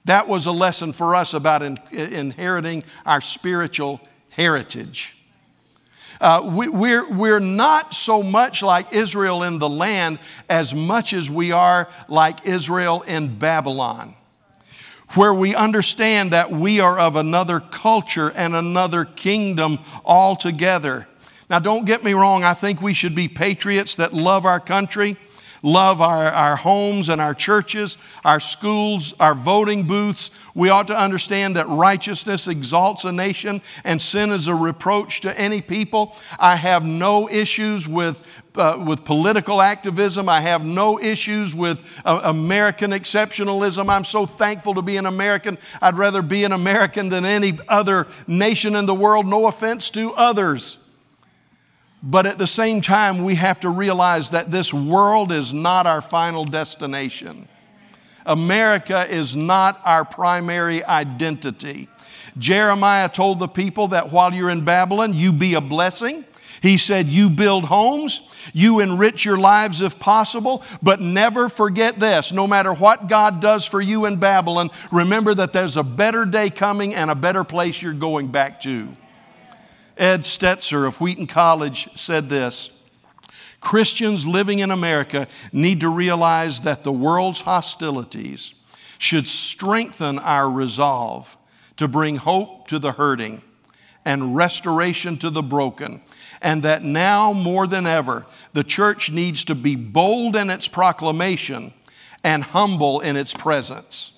[0.05, 4.01] That was a lesson for us about in, inheriting our spiritual
[4.35, 5.15] heritage.
[6.21, 10.19] Uh, we, we're, we're not so much like Israel in the land
[10.49, 14.13] as much as we are like Israel in Babylon,
[15.15, 21.07] where we understand that we are of another culture and another kingdom altogether.
[21.49, 25.17] Now, don't get me wrong, I think we should be patriots that love our country
[25.65, 30.29] love our, our homes and our churches, our schools, our voting booths.
[30.53, 35.37] We ought to understand that righteousness exalts a nation and sin is a reproach to
[35.39, 36.15] any people.
[36.39, 40.29] I have no issues with uh, with political activism.
[40.29, 43.89] I have no issues with uh, American exceptionalism.
[43.89, 45.57] I'm so thankful to be an American.
[45.81, 49.25] I'd rather be an American than any other nation in the world.
[49.25, 50.84] No offense to others.
[52.07, 56.01] But at the same time, we have to realize that this world is not our
[56.01, 57.47] final destination.
[58.27, 61.89] America is not our primary identity.
[62.37, 66.25] Jeremiah told the people that while you're in Babylon, you be a blessing.
[66.61, 72.31] He said, You build homes, you enrich your lives if possible, but never forget this
[72.31, 76.51] no matter what God does for you in Babylon, remember that there's a better day
[76.51, 78.89] coming and a better place you're going back to.
[79.97, 82.81] Ed Stetzer of Wheaton College said this
[83.61, 88.53] Christians living in America need to realize that the world's hostilities
[88.97, 91.37] should strengthen our resolve
[91.77, 93.41] to bring hope to the hurting
[94.05, 95.99] and restoration to the broken,
[96.41, 101.73] and that now more than ever, the church needs to be bold in its proclamation
[102.23, 104.11] and humble in its presence.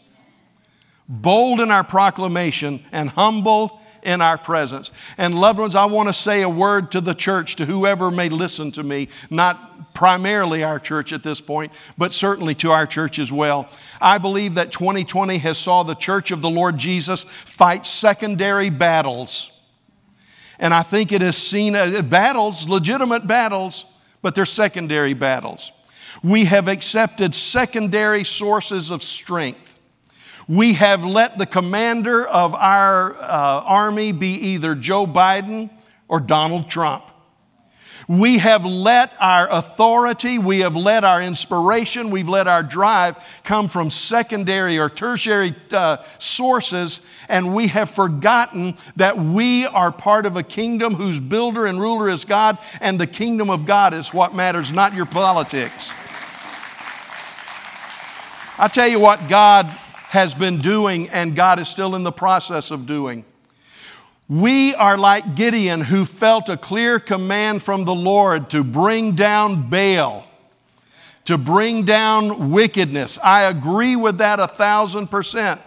[1.09, 4.89] bold in our proclamation, and humble in our presence.
[5.17, 8.29] And loved ones, I want to say a word to the church, to whoever may
[8.29, 13.19] listen to me, not primarily our church at this point, but certainly to our church
[13.19, 13.69] as well.
[13.99, 19.51] I believe that 2020 has saw the church of the Lord Jesus fight secondary battles.
[20.57, 23.85] And I think it has seen uh, battles, legitimate battles,
[24.21, 25.73] but they're secondary battles.
[26.23, 29.66] We have accepted secondary sources of strength.
[30.47, 35.69] We have let the commander of our uh, army be either Joe Biden
[36.07, 37.03] or Donald Trump.
[38.07, 43.67] We have let our authority, we have let our inspiration, we've let our drive come
[43.67, 50.37] from secondary or tertiary uh, sources, and we have forgotten that we are part of
[50.37, 54.33] a kingdom whose builder and ruler is God, and the kingdom of God is what
[54.33, 55.91] matters, not your politics.
[58.57, 62.71] I tell you what, God has been doing and God is still in the process
[62.71, 63.25] of doing.
[64.29, 69.69] We are like Gideon, who felt a clear command from the Lord to bring down
[69.69, 70.25] Baal,
[71.25, 73.19] to bring down wickedness.
[73.21, 75.59] I agree with that a thousand percent.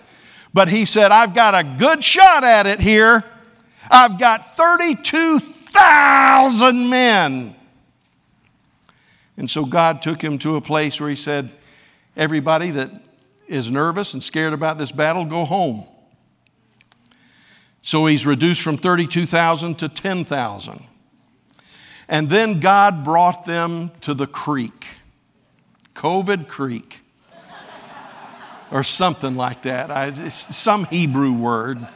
[0.55, 3.23] But he said, I've got a good shot at it here.
[3.91, 7.55] I've got 32,000 men.
[9.37, 11.51] And so God took him to a place where he said,
[12.17, 12.91] Everybody that
[13.51, 15.85] is nervous and scared about this battle, go home.
[17.83, 20.85] So he's reduced from 32,000 to 10,000.
[22.09, 24.89] And then God brought them to the creek,
[25.95, 27.01] COVID Creek,
[28.71, 29.91] or something like that.
[30.19, 31.87] It's some Hebrew word.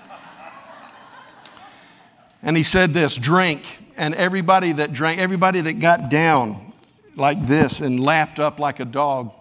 [2.42, 3.80] And he said this drink.
[3.96, 6.72] And everybody that drank, everybody that got down
[7.14, 9.32] like this and lapped up like a dog,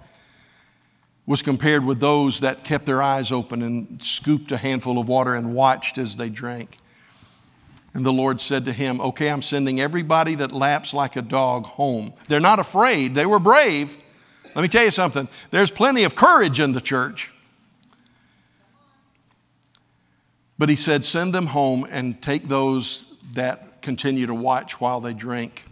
[1.25, 5.35] was compared with those that kept their eyes open and scooped a handful of water
[5.35, 6.77] and watched as they drank.
[7.93, 11.65] And the Lord said to him, Okay, I'm sending everybody that laps like a dog
[11.65, 12.13] home.
[12.27, 13.97] They're not afraid, they were brave.
[14.55, 17.31] Let me tell you something there's plenty of courage in the church.
[20.57, 25.13] But he said, Send them home and take those that continue to watch while they
[25.13, 25.65] drink.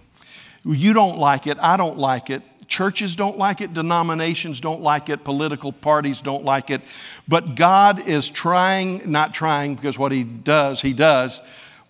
[0.64, 2.44] You don't like it, I don't like it.
[2.72, 6.80] Churches don't like it, denominations don't like it, political parties don't like it.
[7.28, 11.42] But God is trying, not trying because what He does, He does,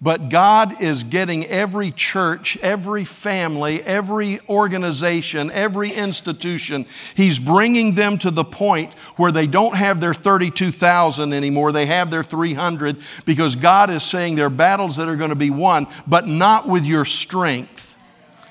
[0.01, 8.17] but God is getting every church, every family, every organization, every institution, He's bringing them
[8.17, 11.71] to the point where they don't have their 32,000 anymore.
[11.71, 15.35] They have their 300 because God is saying there are battles that are going to
[15.35, 17.95] be won, but not with your strength,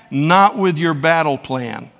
[0.09, 1.91] not with your battle plan.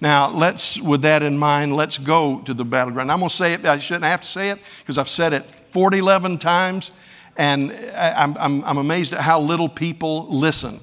[0.00, 3.10] Now, let's, with that in mind, let's go to the battleground.
[3.10, 5.50] I'm going to say it, I shouldn't have to say it because I've said it
[5.50, 6.92] 40, 11 times,
[7.36, 10.80] and I'm, I'm, I'm amazed at how little people listen.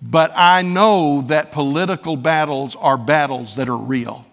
[0.00, 4.24] But I know that political battles are battles that are real.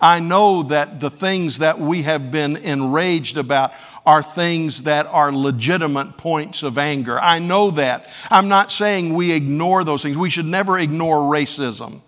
[0.00, 3.72] I know that the things that we have been enraged about
[4.04, 7.18] are things that are legitimate points of anger.
[7.18, 8.08] I know that.
[8.30, 10.18] I'm not saying we ignore those things.
[10.18, 12.02] We should never ignore racism.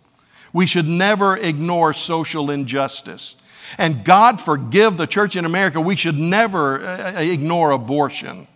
[0.52, 3.36] We should never ignore social injustice.
[3.76, 8.46] And God forgive the church in America, we should never uh, uh, ignore abortion.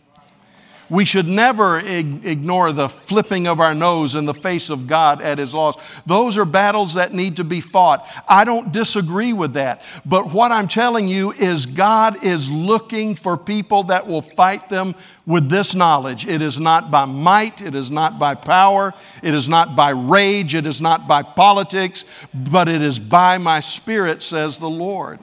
[0.93, 5.39] We should never ignore the flipping of our nose in the face of God at
[5.39, 5.77] His laws.
[6.05, 8.07] Those are battles that need to be fought.
[8.29, 9.81] I don't disagree with that.
[10.05, 14.95] But what I'm telling you is God is looking for people that will fight them
[15.25, 16.27] with this knowledge.
[16.27, 20.55] It is not by might, it is not by power, it is not by rage,
[20.55, 25.21] it is not by politics, but it is by my spirit, says the Lord.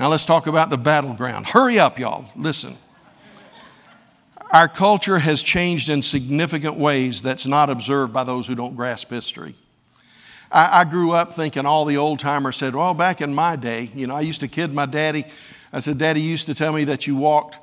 [0.00, 1.48] Now let's talk about the battleground.
[1.48, 2.24] Hurry up, y'all.
[2.34, 2.78] Listen.
[4.50, 9.10] Our culture has changed in significant ways that's not observed by those who don't grasp
[9.10, 9.54] history.
[10.50, 13.90] I, I grew up thinking all the old timers said, well, back in my day,
[13.94, 15.26] you know, I used to kid my daddy.
[15.70, 17.58] I said, Daddy used to tell me that you walked,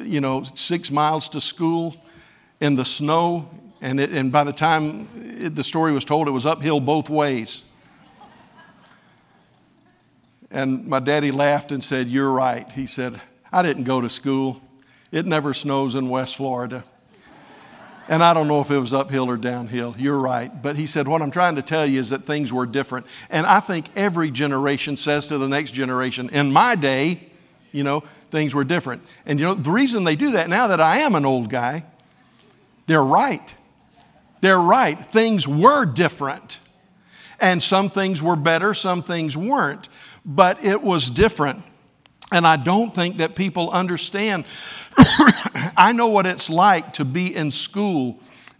[0.00, 1.96] you know, six miles to school
[2.60, 6.30] in the snow, and, it, and by the time it, the story was told, it
[6.30, 7.64] was uphill both ways.
[10.50, 12.70] And my daddy laughed and said, You're right.
[12.72, 13.20] He said,
[13.52, 14.60] I didn't go to school.
[15.12, 16.84] It never snows in West Florida.
[18.08, 19.94] And I don't know if it was uphill or downhill.
[19.98, 20.62] You're right.
[20.62, 23.06] But he said, What I'm trying to tell you is that things were different.
[23.30, 27.20] And I think every generation says to the next generation, In my day,
[27.72, 29.02] you know, things were different.
[29.24, 31.84] And you know, the reason they do that now that I am an old guy,
[32.86, 33.54] they're right.
[34.40, 34.98] They're right.
[35.04, 36.60] Things were different.
[37.40, 39.88] And some things were better, some things weren't.
[40.26, 41.62] But it was different.
[42.32, 44.44] And I don't think that people understand.
[45.76, 48.18] I know what it's like to be in school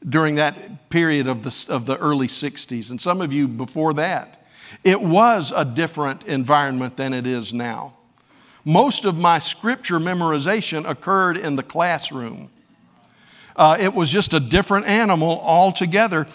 [0.09, 4.47] during that period of the, of the early 60s, and some of you before that.
[4.85, 7.95] It was a different environment than it is now.
[8.65, 12.51] Most of my scripture memorization occurred in the classroom.
[13.57, 16.27] Uh, it was just a different animal altogether.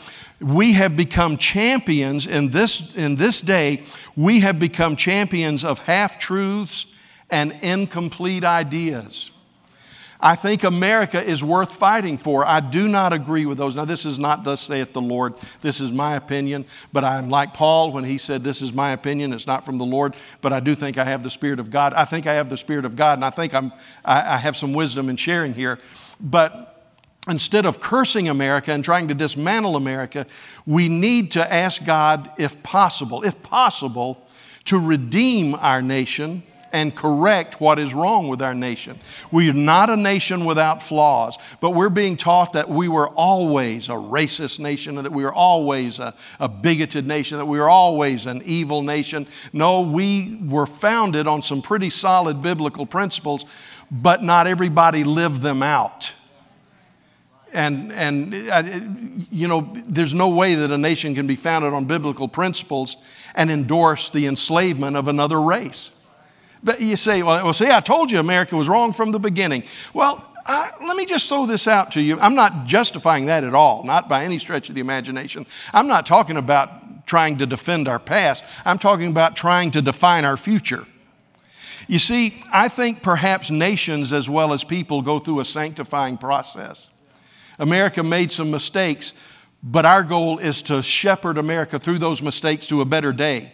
[0.41, 3.83] We have become champions in this, in this day,
[4.15, 6.87] we have become champions of half truths
[7.29, 9.31] and incomplete ideas.
[10.23, 12.45] I think America is worth fighting for.
[12.45, 13.75] I do not agree with those.
[13.75, 15.33] Now, this is not thus saith the Lord.
[15.61, 19.33] This is my opinion, but I'm like Paul when he said, This is my opinion.
[19.33, 21.93] It's not from the Lord, but I do think I have the Spirit of God.
[21.95, 23.71] I think I have the Spirit of God, and I think I'm,
[24.05, 25.79] I, I have some wisdom in sharing here.
[26.19, 26.70] But
[27.29, 30.25] instead of cursing America and trying to dismantle America,
[30.65, 34.25] we need to ask God, if possible, if possible,
[34.65, 36.43] to redeem our nation
[36.73, 38.97] and correct what is wrong with our nation.
[39.29, 43.89] We are not a nation without flaws, but we're being taught that we were always
[43.89, 48.25] a racist nation, that we were always a, a bigoted nation, that we were always
[48.25, 49.27] an evil nation.
[49.51, 53.45] No, we were founded on some pretty solid biblical principles,
[53.91, 56.13] but not everybody lived them out
[57.53, 58.63] and and uh,
[59.31, 62.97] you know there's no way that a nation can be founded on biblical principles
[63.35, 65.91] and endorse the enslavement of another race
[66.63, 69.63] but you say, well, see, I told you America was wrong from the beginning.
[69.93, 72.19] Well, I, let me just throw this out to you.
[72.19, 75.45] I'm not justifying that at all, not by any stretch of the imagination.
[75.73, 80.23] I'm not talking about trying to defend our past, I'm talking about trying to define
[80.23, 80.85] our future.
[81.87, 86.89] You see, I think perhaps nations as well as people go through a sanctifying process.
[87.61, 89.13] America made some mistakes,
[89.63, 93.53] but our goal is to shepherd America through those mistakes to a better day.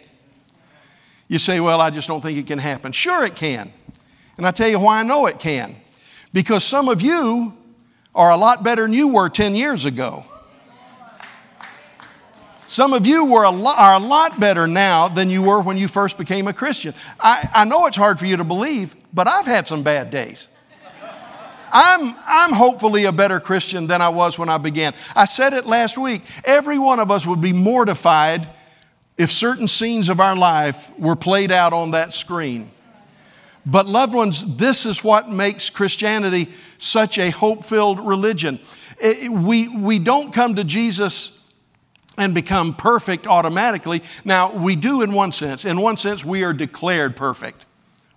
[1.28, 2.92] You say, well, I just don't think it can happen.
[2.92, 3.70] Sure, it can.
[4.38, 5.76] And I tell you why I know it can.
[6.32, 7.52] Because some of you
[8.14, 10.24] are a lot better than you were 10 years ago.
[12.62, 15.88] Some of you were a are a lot better now than you were when you
[15.88, 16.94] first became a Christian.
[17.20, 20.48] I, I know it's hard for you to believe, but I've had some bad days.
[21.72, 24.94] I'm, I'm hopefully a better Christian than I was when I began.
[25.14, 26.22] I said it last week.
[26.44, 28.48] Every one of us would be mortified
[29.16, 32.70] if certain scenes of our life were played out on that screen.
[33.66, 38.60] But, loved ones, this is what makes Christianity such a hope filled religion.
[39.00, 41.34] It, we, we don't come to Jesus
[42.16, 44.02] and become perfect automatically.
[44.24, 45.64] Now, we do in one sense.
[45.64, 47.66] In one sense, we are declared perfect.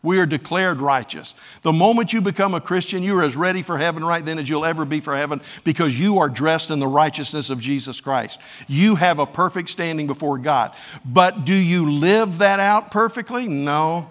[0.03, 1.35] We are declared righteous.
[1.61, 4.49] The moment you become a Christian, you are as ready for heaven right then as
[4.49, 8.39] you'll ever be for heaven because you are dressed in the righteousness of Jesus Christ.
[8.67, 10.73] You have a perfect standing before God.
[11.05, 13.47] But do you live that out perfectly?
[13.47, 14.09] No,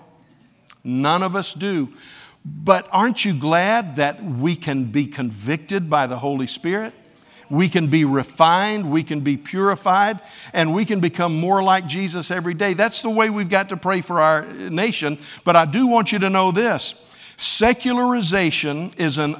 [0.85, 1.93] none of us do.
[2.45, 6.95] But aren't you glad that we can be convicted by the Holy Spirit?
[7.51, 10.21] We can be refined, we can be purified,
[10.53, 12.75] and we can become more like Jesus every day.
[12.75, 15.19] That's the way we've got to pray for our nation.
[15.45, 17.05] But I do want you to know this.
[17.37, 19.33] Secularization is an,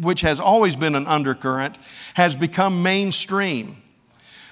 [0.00, 1.76] which has always been an undercurrent,
[2.14, 3.76] has become mainstream.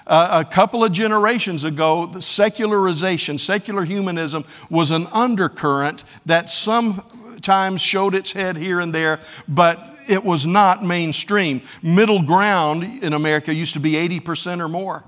[0.05, 7.81] Uh, a couple of generations ago, the secularization, secular humanism was an undercurrent that sometimes
[7.81, 11.61] showed its head here and there, but it was not mainstream.
[11.81, 15.03] Middle ground in America used to be 80% or more.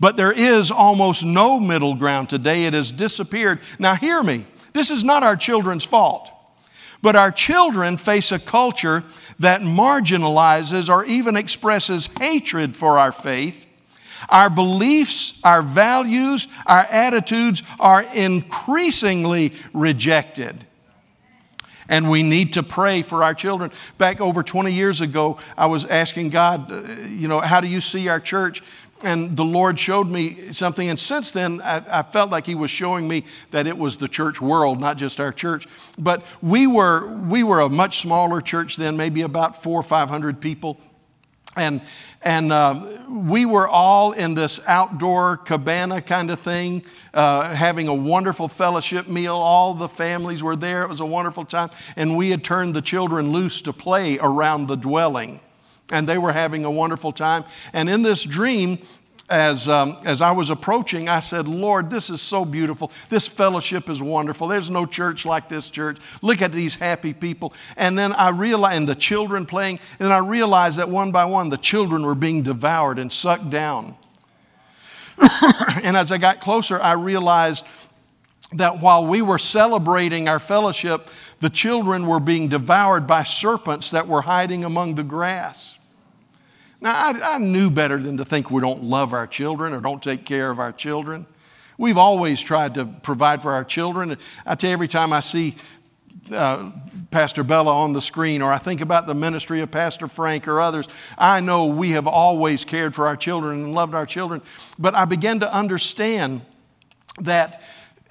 [0.00, 2.66] But there is almost no middle ground today.
[2.66, 3.60] It has disappeared.
[3.78, 4.46] Now, hear me.
[4.72, 6.30] This is not our children's fault.
[7.00, 9.04] But our children face a culture
[9.38, 13.66] that marginalizes or even expresses hatred for our faith.
[14.28, 20.66] Our beliefs, our values, our attitudes are increasingly rejected
[21.88, 23.70] and we need to pray for our children.
[23.96, 27.80] Back over 20 years ago, I was asking God, uh, you know, how do you
[27.80, 28.62] see our church?
[29.04, 30.88] And the Lord showed me something.
[30.88, 34.08] And since then, I, I, felt like He was showing me that it was the
[34.08, 35.68] church world, not just our church.
[35.98, 40.40] But we were, we were a much smaller church then, maybe about four or 500
[40.40, 40.78] people.
[41.56, 41.80] And,
[42.22, 47.94] and uh, we were all in this outdoor cabana kind of thing, uh, having a
[47.94, 49.36] wonderful fellowship meal.
[49.36, 50.82] All the families were there.
[50.82, 51.70] It was a wonderful time.
[51.94, 55.40] And we had turned the children loose to play around the dwelling.
[55.92, 57.44] And they were having a wonderful time.
[57.72, 58.78] And in this dream,
[59.30, 62.90] as, um, as I was approaching, I said, Lord, this is so beautiful.
[63.08, 64.48] This fellowship is wonderful.
[64.48, 65.98] There's no church like this church.
[66.22, 67.52] Look at these happy people.
[67.76, 71.50] And then I realized, and the children playing, and I realized that one by one,
[71.50, 73.96] the children were being devoured and sucked down.
[75.82, 77.66] and as I got closer, I realized
[78.52, 81.10] that while we were celebrating our fellowship,
[81.40, 85.77] the children were being devoured by serpents that were hiding among the grass.
[86.80, 90.02] Now, I, I, knew better than to think we don't love our children or don't
[90.02, 91.26] take care of our children.
[91.76, 94.16] We've always tried to provide for our children.
[94.46, 95.56] I tell you, every time I see
[96.32, 96.70] uh,
[97.10, 100.60] Pastor Bella on the screen, or I think about the ministry of Pastor Frank or
[100.60, 104.42] others, I know we have always cared for our children and loved our children.
[104.78, 106.42] But I began to understand
[107.20, 107.60] that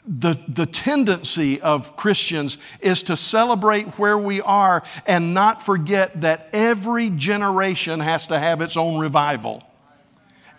[0.08, 6.48] the, the tendency of Christians is to celebrate where we are and not forget that
[6.54, 9.64] every generation has to have its own revival.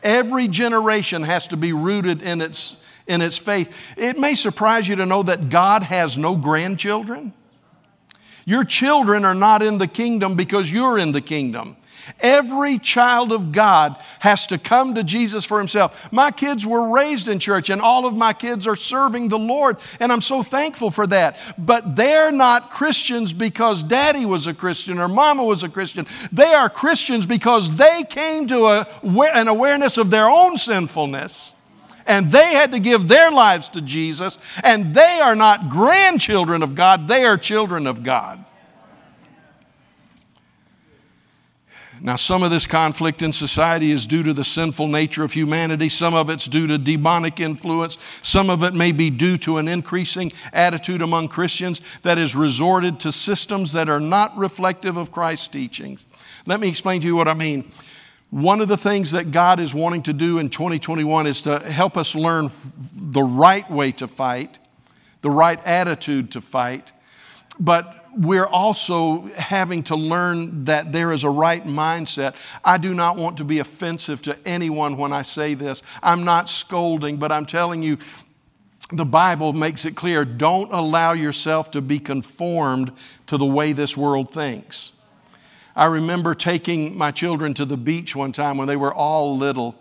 [0.03, 3.95] Every generation has to be rooted in its, in its faith.
[3.97, 7.33] It may surprise you to know that God has no grandchildren.
[8.45, 11.77] Your children are not in the kingdom because you're in the kingdom.
[12.21, 16.11] Every child of God has to come to Jesus for himself.
[16.13, 19.77] My kids were raised in church, and all of my kids are serving the Lord,
[20.01, 21.39] and I'm so thankful for that.
[21.59, 26.07] But they're not Christians because daddy was a Christian or mama was a Christian.
[26.33, 31.55] They are Christians because they came to a, an awareness of their own sinfulness
[32.09, 36.75] and they had to give their lives to Jesus, and they are not grandchildren of
[36.75, 38.45] God, they are children of God.
[42.01, 45.89] Now, some of this conflict in society is due to the sinful nature of humanity.
[45.89, 47.99] Some of it's due to demonic influence.
[48.23, 53.01] Some of it may be due to an increasing attitude among Christians that has resorted
[53.01, 56.07] to systems that are not reflective of Christ's teachings.
[56.47, 57.71] Let me explain to you what I mean.
[58.31, 61.97] One of the things that God is wanting to do in 2021 is to help
[61.97, 62.51] us learn
[62.95, 64.59] the right way to fight,
[65.23, 66.93] the right attitude to fight,
[67.59, 72.35] but we're also having to learn that there is a right mindset.
[72.65, 75.83] I do not want to be offensive to anyone when I say this.
[76.03, 77.99] I'm not scolding, but I'm telling you,
[78.91, 82.93] the Bible makes it clear don't allow yourself to be conformed
[83.27, 84.93] to the way this world thinks.
[85.77, 89.77] I remember taking my children to the beach one time when they were all little.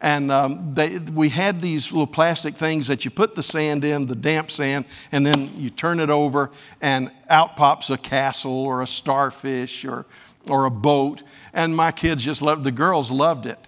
[0.00, 4.06] And um, they, we had these little plastic things that you put the sand in,
[4.06, 8.82] the damp sand, and then you turn it over, and out pops a castle or
[8.82, 10.04] a starfish or,
[10.48, 11.22] or a boat.
[11.52, 13.58] And my kids just loved, the girls loved it.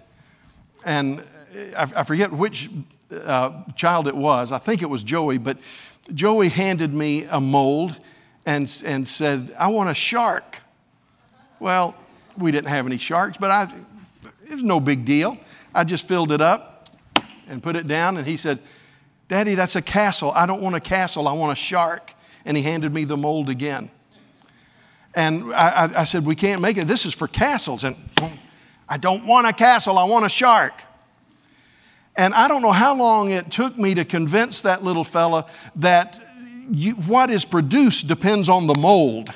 [0.85, 1.23] And
[1.75, 2.69] I, I forget which
[3.11, 4.51] uh, child it was.
[4.51, 5.57] I think it was Joey, but
[6.13, 7.97] Joey handed me a mold
[8.45, 10.61] and, and said, I want a shark.
[11.59, 11.95] Well,
[12.37, 13.63] we didn't have any sharks, but I,
[14.43, 15.37] it was no big deal.
[15.77, 16.89] I just filled it up
[17.47, 18.59] and put it down, and he said,
[19.27, 20.31] Daddy, that's a castle.
[20.31, 22.15] I don't want a castle, I want a shark.
[22.45, 23.91] And he handed me the mold again.
[25.13, 26.87] And I, I, said, We can't make it.
[26.87, 27.83] This is for castles.
[27.83, 27.95] And
[28.89, 30.83] I don't want a castle, I want a shark.
[32.15, 36.19] And I don't know how long it took me to convince that little fella that
[36.71, 39.29] you, what is produced depends on the mold.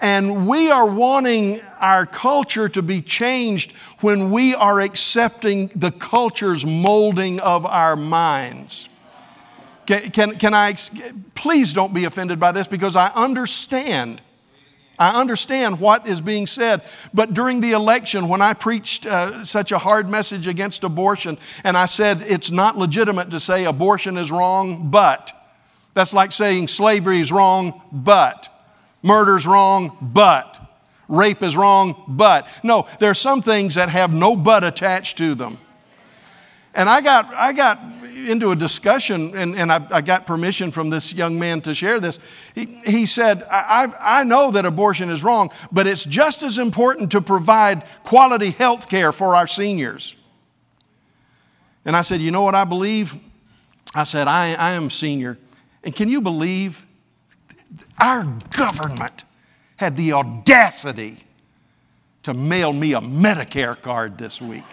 [0.00, 6.64] And we are wanting our culture to be changed when we are accepting the culture's
[6.64, 8.88] molding of our minds.
[9.86, 10.74] Can, can, can I,
[11.34, 14.22] please don't be offended by this because I understand.
[14.98, 16.82] I understand what is being said.
[17.12, 21.76] But during the election, when I preached uh, such a hard message against abortion, and
[21.76, 25.32] I said it's not legitimate to say abortion is wrong, but
[25.92, 28.49] that's like saying slavery is wrong, but.
[29.02, 30.58] Murder's wrong, but.
[31.08, 32.48] Rape is wrong, but.
[32.62, 35.58] No, there are some things that have no but attached to them.
[36.74, 37.80] And I got, I got
[38.28, 41.98] into a discussion, and, and I, I, got permission from this young man to share
[41.98, 42.18] this.
[42.54, 47.10] He, he said, I, I know that abortion is wrong, but it's just as important
[47.12, 50.16] to provide quality health care for our seniors.
[51.84, 53.18] And I said, You know what I believe?
[53.94, 55.38] I said, I, I am senior.
[55.82, 56.84] And can you believe
[57.98, 58.24] our
[58.56, 59.24] government
[59.76, 61.18] had the audacity
[62.22, 64.64] to mail me a Medicare card this week.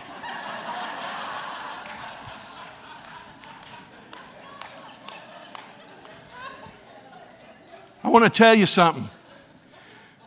[8.04, 9.10] I want to tell you something.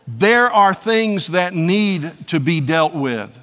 [0.06, 3.40] There are things that need to be dealt with.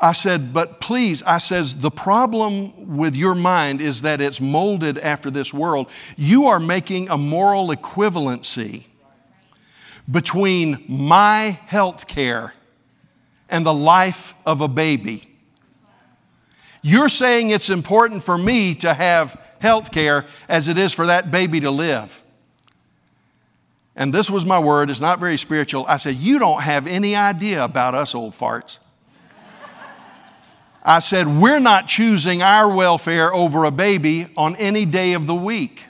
[0.00, 4.96] I said, but please, I says, the problem with your mind is that it's molded
[4.98, 5.90] after this world.
[6.16, 8.84] You are making a moral equivalency
[10.10, 12.54] between my health care
[13.48, 15.36] and the life of a baby.
[16.82, 21.32] You're saying it's important for me to have health care as it is for that
[21.32, 22.22] baby to live.
[23.96, 25.84] And this was my word, it's not very spiritual.
[25.88, 28.78] I said, You don't have any idea about us old farts.
[30.82, 35.34] I said, We're not choosing our welfare over a baby on any day of the
[35.34, 35.84] week.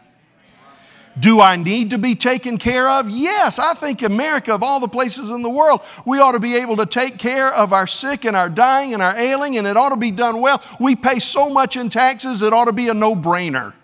[1.19, 3.11] Do I need to be taken care of?
[3.11, 6.57] Yes, I think America, of all the places in the world, we ought to be
[6.57, 9.77] able to take care of our sick and our dying and our ailing, and it
[9.77, 10.63] ought to be done well.
[10.79, 13.75] We pay so much in taxes, it ought to be a no brainer.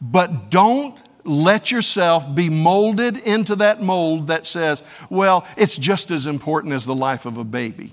[0.00, 6.26] But don't let yourself be molded into that mold that says, well, it's just as
[6.26, 7.92] important as the life of a baby.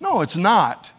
[0.00, 0.92] No, it's not.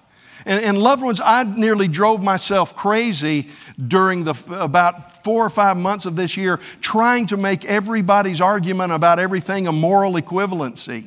[0.46, 3.50] And, and, loved ones, I nearly drove myself crazy
[3.88, 8.92] during the about four or five months of this year trying to make everybody's argument
[8.92, 11.06] about everything a moral equivalency.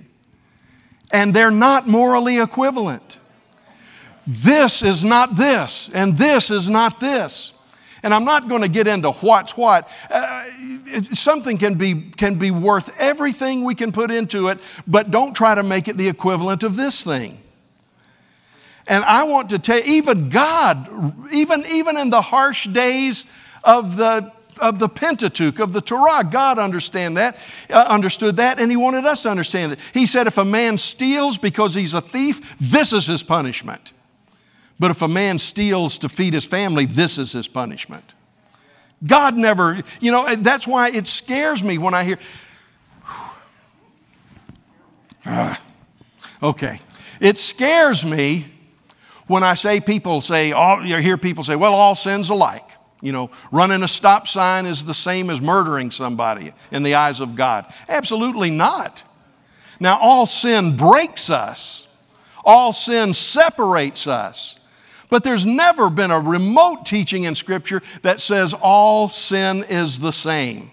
[1.12, 3.18] And they're not morally equivalent.
[4.26, 7.52] This is not this, and this is not this.
[8.02, 9.90] And I'm not going to get into what's what.
[10.10, 10.44] Uh,
[11.12, 15.54] something can be, can be worth everything we can put into it, but don't try
[15.54, 17.40] to make it the equivalent of this thing.
[18.86, 23.26] And I want to tell you, even God, even, even in the harsh days
[23.62, 27.38] of the, of the Pentateuch, of the Torah, God understand that,
[27.70, 29.78] uh, understood that, and He wanted us to understand it.
[29.94, 33.92] He said, if a man steals because he's a thief, this is his punishment.
[34.78, 38.14] But if a man steals to feed his family, this is his punishment.
[39.06, 42.18] God never, you know, that's why it scares me when I hear,
[45.24, 45.54] uh,
[46.42, 46.80] okay,
[47.20, 48.46] it scares me
[49.26, 52.68] when I say people say, all, you hear people say, well, all sin's alike.
[53.00, 57.20] You know, running a stop sign is the same as murdering somebody in the eyes
[57.20, 57.66] of God.
[57.88, 59.04] Absolutely not.
[59.80, 61.88] Now, all sin breaks us,
[62.44, 64.58] all sin separates us.
[65.10, 70.12] But there's never been a remote teaching in Scripture that says all sin is the
[70.12, 70.70] same.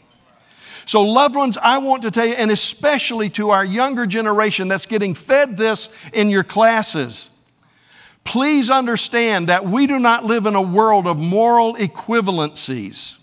[0.86, 4.86] So, loved ones, I want to tell you, and especially to our younger generation that's
[4.86, 7.31] getting fed this in your classes,
[8.24, 13.22] Please understand that we do not live in a world of moral equivalencies.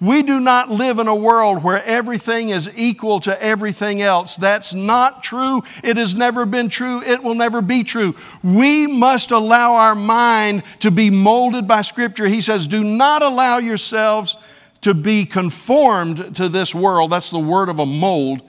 [0.00, 4.36] We do not live in a world where everything is equal to everything else.
[4.36, 5.62] That's not true.
[5.82, 7.02] It has never been true.
[7.02, 8.14] It will never be true.
[8.42, 12.26] We must allow our mind to be molded by Scripture.
[12.26, 14.36] He says, Do not allow yourselves
[14.80, 17.12] to be conformed to this world.
[17.12, 18.42] That's the word of a mold,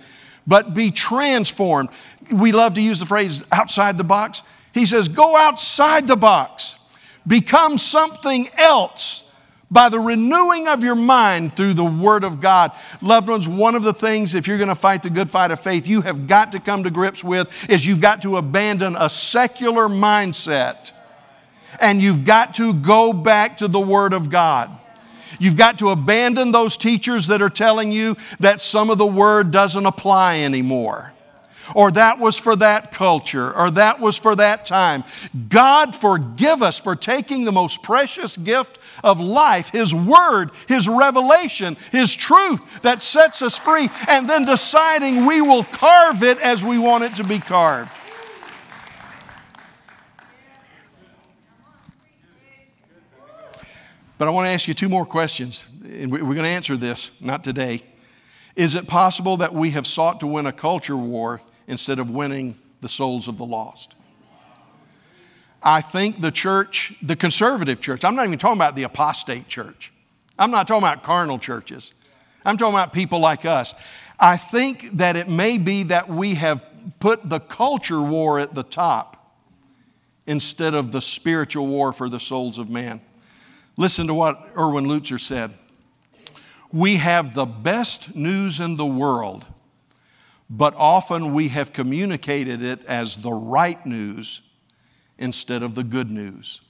[0.46, 1.90] but be transformed.
[2.32, 4.42] We love to use the phrase outside the box.
[4.76, 6.78] He says, go outside the box,
[7.26, 9.34] become something else
[9.72, 12.74] by the renewing of your mind through the Word of God.
[13.02, 15.62] Loved ones, one of the things, if you're going to fight the good fight of
[15.62, 19.10] faith, you have got to come to grips with is you've got to abandon a
[19.10, 20.92] secular mindset
[21.80, 24.78] and you've got to go back to the Word of God.
[25.40, 29.52] You've got to abandon those teachers that are telling you that some of the Word
[29.52, 31.14] doesn't apply anymore
[31.74, 35.04] or that was for that culture, or that was for that time.
[35.50, 41.78] God forgive us for taking the most precious gift of life, His Word, His revelation,
[41.92, 46.78] His truth that sets us free, and then deciding we will carve it as we
[46.78, 47.92] want it to be carved.
[54.18, 57.12] But I want to ask you two more questions, and we're going to answer this,
[57.20, 57.84] not today.
[58.56, 62.58] Is it possible that we have sought to win a culture war instead of winning
[62.82, 63.96] the souls of the lost.
[65.64, 69.92] I think the church, the conservative church, I'm not even talking about the apostate church.
[70.38, 71.92] I'm not talking about carnal churches.
[72.46, 73.74] I'm talking about people like us.
[74.20, 76.66] I think that it may be that we have
[77.00, 79.42] put the culture war at the top
[80.28, 83.02] instead of the spiritual war for the souls of man.
[83.78, 85.52] Listen to what Erwin Lutzer said.
[86.72, 89.46] We have the best news in the world
[90.50, 94.42] but often we have communicated it as the right news
[95.18, 96.62] instead of the good news.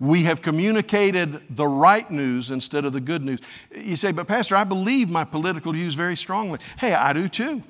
[0.00, 3.40] We have communicated the right news instead of the good news.
[3.74, 6.58] You say, but Pastor, I believe my political views very strongly.
[6.78, 7.62] Hey, I do too.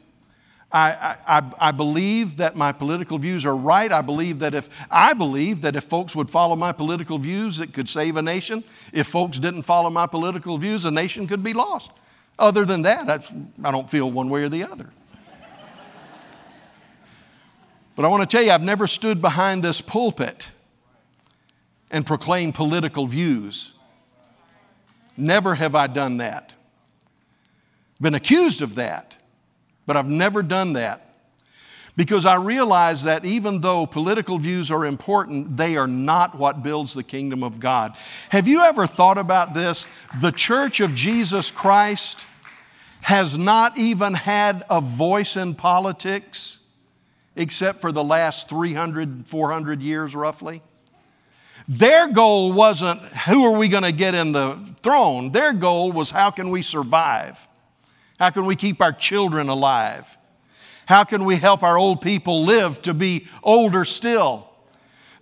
[0.73, 3.93] I, I, I, believe that my political views are right.
[3.93, 7.73] I believe that if I believe that if folks would follow my political views, it
[7.73, 8.65] could save a nation.
[8.93, 11.93] If folks didn't follow my political views, a nation could be lost.
[12.39, 13.31] Other than that,
[13.63, 14.91] I don't feel one way or the other.
[17.97, 20.51] But I want to tell you, I've never stood behind this pulpit
[21.91, 23.73] and proclaimed political views.
[25.17, 26.55] Never have I done that.
[28.01, 29.17] Been accused of that,
[29.87, 31.14] but I've never done that
[31.97, 36.95] because I realize that even though political views are important, they are not what builds
[36.95, 37.97] the kingdom of God.
[38.31, 39.87] Have you ever thought about this?
[40.21, 42.27] The church of Jesus Christ
[43.03, 46.61] has not even had a voice in politics
[47.37, 50.63] except for the last 300, 400 years roughly.
[51.67, 55.33] Their goal wasn't who are we going to get in the throne?
[55.33, 57.49] Their goal was how can we survive?
[58.19, 60.17] How can we keep our children alive?
[60.87, 64.49] How can we help our old people live to be older still?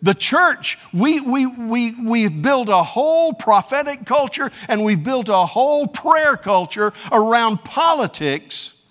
[0.03, 5.47] The church, we, we, we, we've built a whole prophetic culture and we've built a
[5.47, 8.83] whole prayer culture around politics.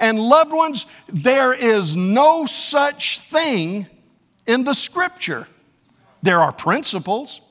[0.00, 3.88] And loved ones, there is no such thing
[4.46, 5.48] in the scripture.
[6.22, 7.42] There are principles.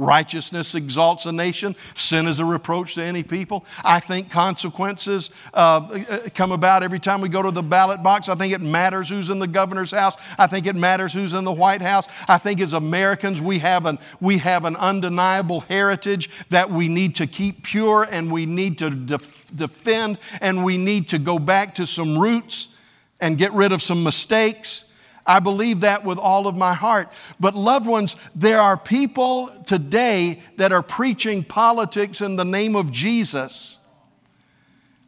[0.00, 1.76] Righteousness exalts a nation.
[1.94, 3.66] Sin is a reproach to any people.
[3.84, 8.30] I think consequences uh, come about every time we go to the ballot box.
[8.30, 10.16] I think it matters who's in the governor's house.
[10.38, 12.08] I think it matters who's in the White House.
[12.26, 17.16] I think as Americans, we have an, we have an undeniable heritage that we need
[17.16, 21.74] to keep pure and we need to def- defend and we need to go back
[21.74, 22.80] to some roots
[23.20, 24.89] and get rid of some mistakes
[25.30, 27.12] I believe that with all of my heart.
[27.38, 32.90] But, loved ones, there are people today that are preaching politics in the name of
[32.90, 33.78] Jesus.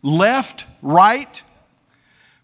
[0.01, 1.43] Left, right,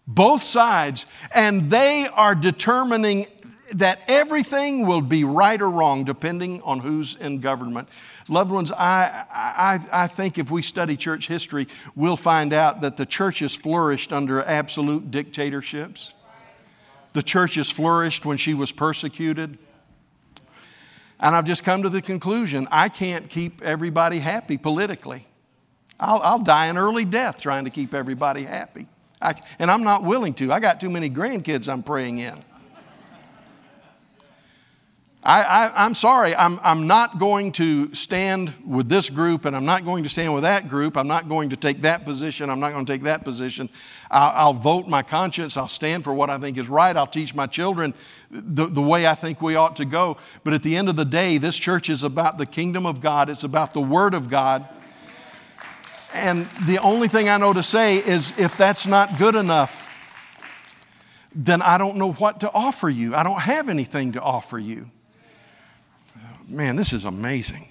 [0.05, 3.27] both sides, and they are determining
[3.71, 7.87] that everything will be right or wrong depending on who's in government.
[8.27, 12.97] Loved ones, I, I, I think if we study church history, we'll find out that
[12.97, 16.13] the church has flourished under absolute dictatorships.
[17.13, 19.57] The church has flourished when she was persecuted.
[21.19, 25.25] And I've just come to the conclusion I can't keep everybody happy politically.
[25.99, 28.87] I'll, I'll die an early death trying to keep everybody happy.
[29.21, 30.53] I, and I'm not willing to.
[30.53, 32.41] I got too many grandkids I'm praying in.
[35.21, 39.83] I, am sorry, I'm, I'm not going to stand with this group and I'm not
[39.83, 40.95] going to stand with that group.
[40.95, 42.49] I'm not going to take that position.
[42.49, 43.69] I'm not going to take that position.
[44.09, 45.57] I'll, I'll vote my conscience.
[45.57, 46.95] I'll stand for what I think is right.
[46.95, 47.93] I'll teach my children
[48.31, 50.15] the, the way I think we ought to go.
[50.45, 53.29] But at the end of the day, this church is about the kingdom of God,
[53.29, 54.65] it's about the Word of God.
[56.13, 59.85] And the only thing I know to say is if that's not good enough,
[61.35, 63.15] then I don't know what to offer you.
[63.15, 64.89] I don't have anything to offer you.
[66.49, 67.67] Man, this is amazing.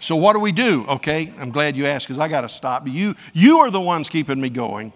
[0.00, 0.86] So, what do we do?
[0.88, 2.88] Okay, I'm glad you asked because I got to stop.
[2.88, 4.92] You, you are the ones keeping me going.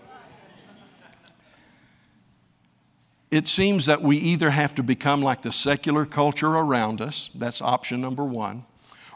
[3.31, 7.61] It seems that we either have to become like the secular culture around us, that's
[7.61, 8.65] option number one,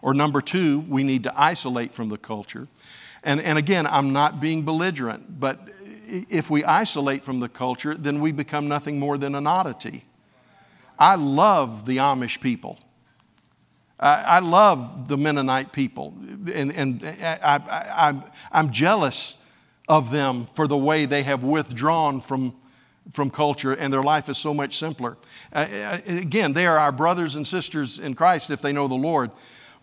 [0.03, 2.69] or number two, we need to isolate from the culture.
[3.23, 5.69] And, and again, I'm not being belligerent, but
[6.09, 10.05] if we isolate from the culture, then we become nothing more than an oddity.
[10.99, 12.79] I love the Amish people.
[13.99, 16.15] I, I love the Mennonite people.
[16.53, 18.23] And, and I,
[18.53, 19.37] am jealous
[19.89, 22.55] of them for the way they have withdrawn from,
[23.13, 25.17] from culture and their life is so much simpler.
[25.53, 28.95] Uh, uh, again, they are our brothers and sisters in Christ if they know the
[28.95, 29.31] Lord.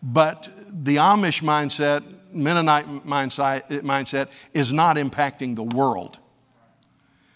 [0.02, 2.04] But the Amish mindset,
[2.34, 6.20] Mennonite mindset, mindset is not impacting the world.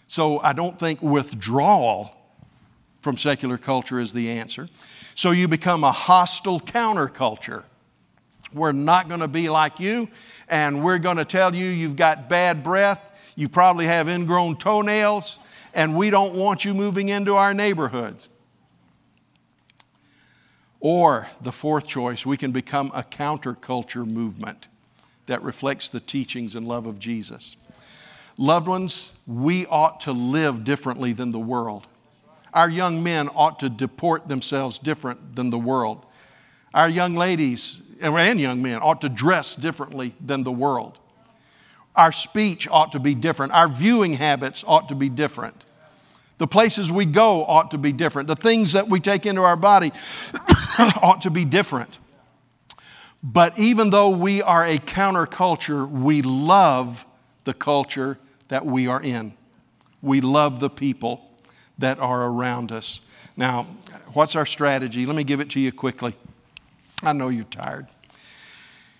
[0.06, 2.17] So I don't think withdrawal
[3.00, 4.68] from secular culture is the answer.
[5.14, 7.64] So you become a hostile counterculture.
[8.52, 10.08] We're not going to be like you,
[10.48, 15.38] and we're going to tell you you've got bad breath, you probably have ingrown toenails,
[15.74, 18.28] and we don't want you moving into our neighborhoods.
[20.80, 24.68] Or the fourth choice, we can become a counterculture movement
[25.26, 27.56] that reflects the teachings and love of Jesus.
[28.36, 31.86] Loved ones, we ought to live differently than the world.
[32.52, 36.04] Our young men ought to deport themselves different than the world.
[36.74, 40.98] Our young ladies and young men ought to dress differently than the world.
[41.96, 43.52] Our speech ought to be different.
[43.52, 45.64] Our viewing habits ought to be different.
[46.38, 48.28] The places we go ought to be different.
[48.28, 49.92] The things that we take into our body
[51.02, 51.98] ought to be different.
[53.20, 57.04] But even though we are a counterculture, we love
[57.42, 59.34] the culture that we are in.
[60.00, 61.27] We love the people
[61.78, 63.00] that are around us.
[63.36, 63.66] Now,
[64.12, 65.06] what's our strategy?
[65.06, 66.14] Let me give it to you quickly.
[67.02, 67.86] I know you're tired.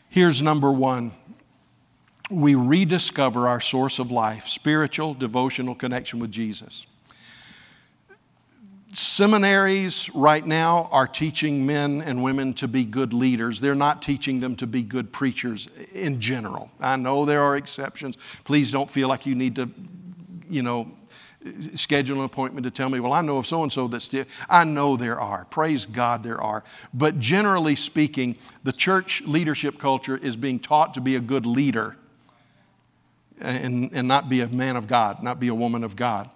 [0.08, 1.12] Here's number one
[2.30, 6.86] we rediscover our source of life spiritual, devotional connection with Jesus.
[8.94, 13.60] Seminaries right now are teaching men and women to be good leaders.
[13.60, 16.70] They're not teaching them to be good preachers in general.
[16.80, 18.16] I know there are exceptions.
[18.44, 19.70] Please don't feel like you need to,
[20.48, 20.90] you know,
[21.74, 24.24] schedule an appointment to tell me, well, I know of so and so that's still.
[24.48, 25.44] I know there are.
[25.46, 26.64] Praise God, there are.
[26.92, 31.96] But generally speaking, the church leadership culture is being taught to be a good leader.
[33.40, 36.28] and, and not be a man of God, not be a woman of God.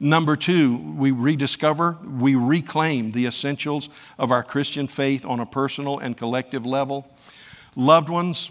[0.00, 3.88] Number two, we rediscover, we reclaim the essentials
[4.18, 7.08] of our Christian faith on a personal and collective level.
[7.76, 8.50] Loved ones,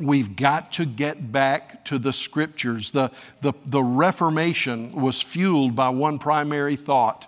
[0.00, 2.90] we've got to get back to the scriptures.
[2.92, 3.10] The,
[3.42, 7.26] the, the Reformation was fueled by one primary thought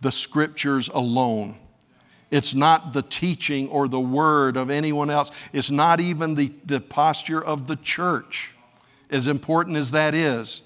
[0.00, 1.56] the scriptures alone.
[2.30, 5.30] It's not the teaching or the word of anyone else.
[5.52, 8.54] It's not even the, the posture of the church,
[9.10, 10.62] as important as that is.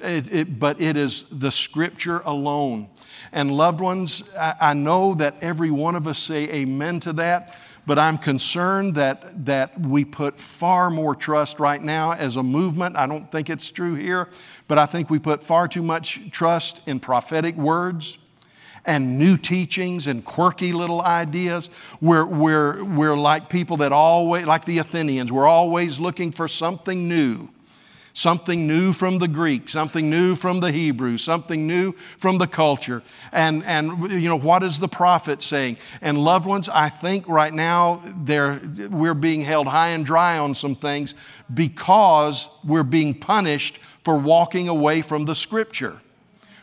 [0.00, 2.88] It, it, but it is the scripture alone.
[3.32, 7.58] And loved ones, I, I know that every one of us say amen to that
[7.88, 12.98] but I'm concerned that, that we put far more trust right now as a movement.
[12.98, 14.28] I don't think it's true here,
[14.68, 18.18] but I think we put far too much trust in prophetic words
[18.84, 21.70] and new teachings and quirky little ideas.
[22.02, 27.08] We're, we're, we're like people that always, like the Athenians, we're always looking for something
[27.08, 27.48] new
[28.18, 33.00] something new from the Greek, something new from the Hebrew, something new from the culture.
[33.30, 35.76] And, and you know, what is the prophet saying?
[36.00, 38.02] And loved ones, I think right now
[38.90, 41.14] we're being held high and dry on some things
[41.54, 46.00] because we're being punished for walking away from the scripture.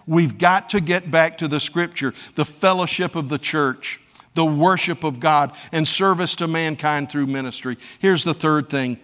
[0.06, 4.01] We've got to get back to the scripture, the fellowship of the church,
[4.34, 7.78] the worship of God, and service to mankind through ministry.
[7.99, 8.99] Here's the third thing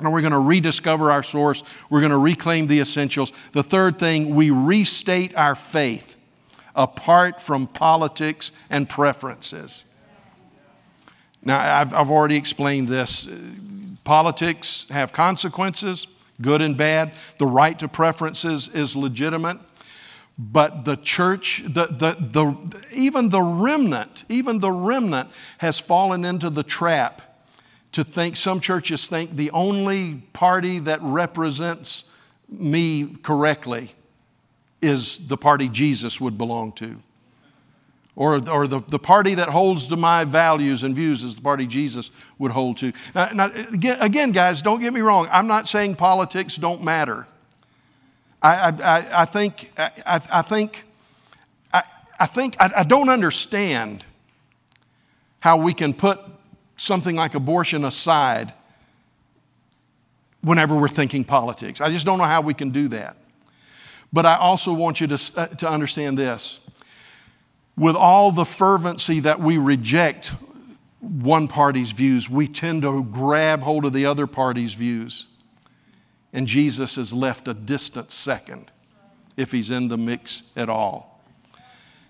[0.00, 1.62] and we're going to rediscover our source.
[1.88, 3.32] We're going to reclaim the essentials.
[3.52, 6.16] The third thing, we restate our faith
[6.74, 9.84] apart from politics and preferences.
[11.42, 13.28] Now, I've, I've already explained this.
[14.04, 16.06] Politics have consequences,
[16.42, 17.12] good and bad.
[17.38, 19.58] The right to preferences is legitimate.
[20.38, 25.28] But the church, the, the, the, even the remnant, even the remnant
[25.58, 27.29] has fallen into the trap
[27.92, 32.10] to think, some churches think the only party that represents
[32.48, 33.90] me correctly
[34.80, 36.96] is the party Jesus would belong to.
[38.16, 41.66] Or, or the, the party that holds to my values and views is the party
[41.66, 42.92] Jesus would hold to.
[43.14, 43.50] Now, now
[44.00, 45.28] again, guys, don't get me wrong.
[45.30, 47.26] I'm not saying politics don't matter.
[48.42, 50.84] I, I, I think, I, I think,
[51.72, 51.82] I,
[52.18, 54.04] I think, I, I don't understand
[55.40, 56.20] how we can put
[56.80, 58.54] something like abortion aside
[60.40, 61.80] whenever we're thinking politics.
[61.80, 63.16] I just don't know how we can do that.
[64.12, 66.60] But I also want you to, uh, to understand this.
[67.76, 70.32] With all the fervency that we reject
[71.00, 75.28] one party's views, we tend to grab hold of the other party's views.
[76.32, 78.72] And Jesus is left a distant second
[79.36, 81.22] if he's in the mix at all.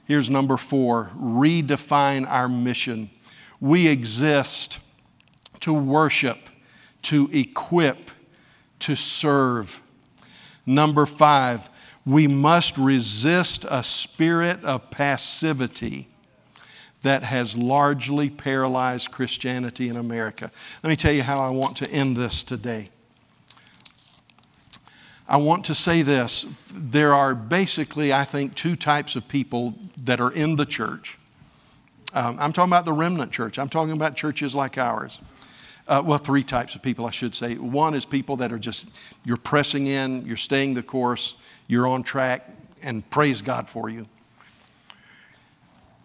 [0.07, 3.11] Here's number four redefine our mission
[3.61, 4.79] we exist
[5.61, 6.49] to worship,
[7.03, 8.11] to equip,
[8.81, 9.81] to serve.
[10.65, 11.69] Number five,
[12.07, 16.09] we must resist a spirit of passivity
[17.03, 20.51] that has largely paralyzed Christianity in America.
[20.83, 22.89] Let me tell you how I want to end this today.
[25.29, 26.45] I want to say this
[26.75, 31.20] there are basically, I think, two types of people that are in the church.
[32.13, 33.59] Um, I'm talking about the remnant church.
[33.59, 35.21] I'm talking about churches like ours.
[35.87, 37.57] Uh, well, three types of people, I should say.
[37.57, 38.91] One is people that are just,
[39.25, 41.35] you're pressing in, you're staying the course,
[41.67, 42.49] you're on track,
[42.83, 44.07] and praise God for you.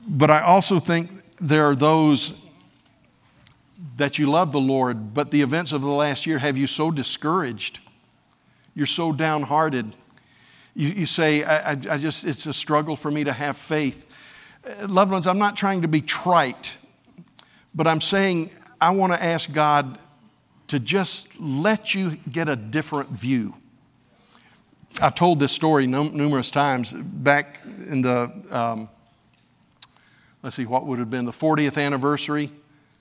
[0.07, 2.41] But I also think there are those
[3.97, 6.91] that you love the Lord, but the events of the last year have you so
[6.91, 7.79] discouraged.
[8.73, 9.93] You're so downhearted.
[10.75, 14.11] You, you say, I, I, I just, it's a struggle for me to have faith.
[14.87, 16.77] Loved ones, I'm not trying to be trite,
[17.75, 18.49] but I'm saying
[18.81, 19.99] I want to ask God
[20.67, 23.53] to just let you get a different view.
[24.99, 26.93] I've told this story numerous times.
[26.93, 28.89] Back in the, um,
[30.41, 32.49] let's see, what would have been the 40th anniversary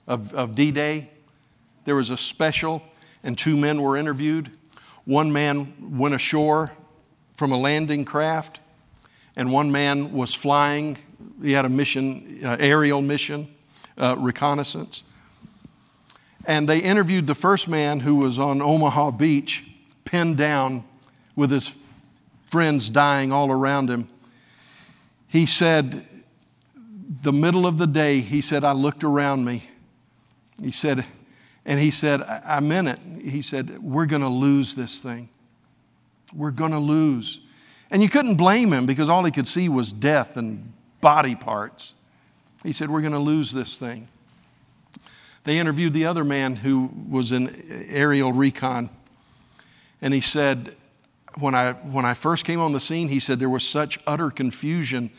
[0.05, 1.09] of, of D Day,
[1.85, 2.83] there was a special,
[3.23, 4.51] and two men were interviewed.
[5.05, 6.73] One man went ashore
[7.33, 8.59] from a landing craft,
[9.35, 10.97] and one man was flying
[11.41, 13.53] he had a mission, uh, aerial mission,
[13.97, 15.03] uh, reconnaissance.
[16.47, 19.63] And they interviewed the first man who was on Omaha Beach,
[20.03, 20.83] pinned down
[21.35, 21.77] with his
[22.45, 24.07] friends dying all around him.
[25.27, 26.05] He said,
[27.21, 29.63] the middle of the day, he said, I looked around me.
[30.61, 31.05] He said,
[31.65, 32.99] and he said, I meant it.
[33.21, 35.29] He said, We're going to lose this thing.
[36.35, 37.41] We're going to lose.
[37.89, 40.73] And you couldn't blame him because all he could see was death and
[41.05, 41.93] body parts.
[42.63, 44.07] He said, We're going to lose this thing.
[45.43, 48.89] They interviewed the other man who was in aerial recon.
[50.01, 50.75] And he said,
[51.37, 54.31] when I, when I first came on the scene, he said there was such utter
[54.31, 55.11] confusion.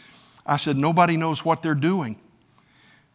[0.45, 2.19] I said, nobody knows what they're doing.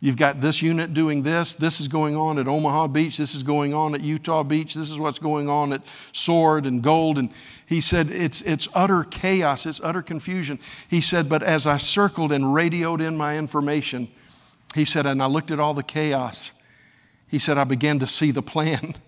[0.03, 1.53] You've got this unit doing this.
[1.53, 3.17] This is going on at Omaha Beach.
[3.17, 4.73] This is going on at Utah Beach.
[4.73, 7.19] This is what's going on at Sword and Gold.
[7.19, 7.29] And
[7.67, 9.67] he said, it's, it's utter chaos.
[9.67, 10.57] It's utter confusion.
[10.89, 14.07] He said, but as I circled and radioed in my information,
[14.73, 16.51] he said, and I looked at all the chaos.
[17.27, 18.95] He said, I began to see the plan.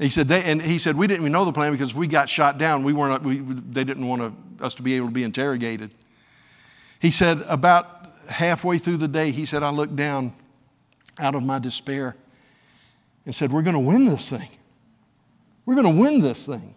[0.00, 2.28] He said, they, and he said, we didn't even know the plan because we got
[2.28, 2.84] shot down.
[2.84, 5.90] We weren't, we, they didn't want to, us to be able to be interrogated.
[7.00, 7.97] He said, about
[8.28, 10.32] halfway through the day, he said, I looked down
[11.18, 12.16] out of my despair
[13.24, 14.48] and said, We're going to win this thing.
[15.66, 16.74] We're going to win this thing.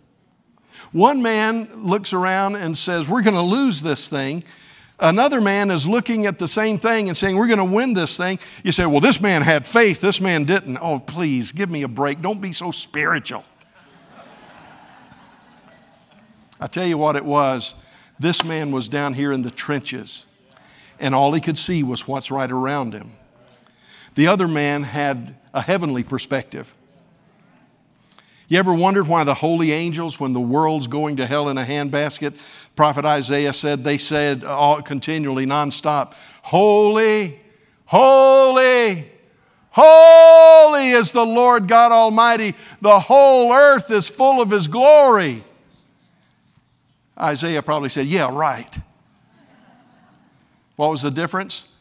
[0.91, 4.43] One man looks around and says, We're going to lose this thing.
[4.99, 8.17] Another man is looking at the same thing and saying, We're going to win this
[8.17, 8.39] thing.
[8.63, 10.77] You say, Well, this man had faith, this man didn't.
[10.81, 12.21] Oh, please, give me a break.
[12.21, 13.45] Don't be so spiritual.
[16.59, 17.73] I tell you what it was.
[18.19, 20.25] This man was down here in the trenches
[21.01, 23.11] and all he could see was what's right around him.
[24.15, 26.73] The other man had a heavenly perspective.
[28.47, 31.65] You ever wondered why the holy angels, when the world's going to hell in a
[31.65, 32.37] handbasket,
[32.75, 37.39] Prophet Isaiah said, they said all, continually, nonstop, Holy,
[37.85, 39.09] holy,
[39.69, 42.55] holy is the Lord God Almighty.
[42.81, 45.43] The whole earth is full of His glory.
[47.17, 48.77] Isaiah probably said, Yeah, right.
[50.81, 51.71] What was the difference?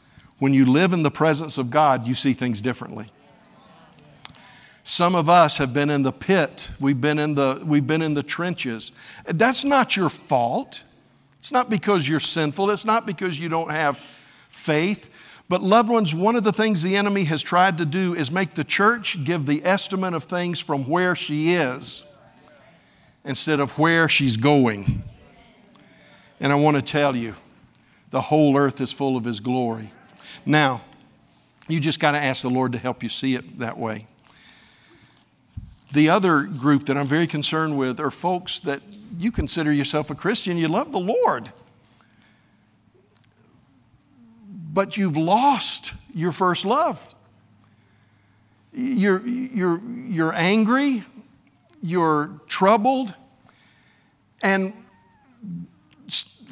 [0.40, 3.10] When you live in the presence of God, you see things differently.
[4.84, 6.68] Some of us have been in the pit.
[6.78, 8.92] We've been in the, we've been in the trenches.
[9.24, 10.84] That's not your fault.
[11.38, 12.68] It's not because you're sinful.
[12.68, 13.96] It's not because you don't have
[14.50, 15.08] faith.
[15.48, 18.52] But, loved ones, one of the things the enemy has tried to do is make
[18.52, 22.02] the church give the estimate of things from where she is
[23.24, 25.04] instead of where she's going.
[26.38, 27.34] And I want to tell you,
[28.10, 29.92] the whole earth is full of His glory.
[30.44, 30.82] Now,
[31.68, 34.06] you just got to ask the Lord to help you see it that way.
[35.92, 38.82] The other group that I'm very concerned with are folks that
[39.18, 41.50] you consider yourself a Christian, you love the Lord,
[44.72, 47.12] but you've lost your first love.
[48.72, 51.02] You're, you're, you're angry,
[51.82, 53.14] you're troubled,
[54.42, 54.72] and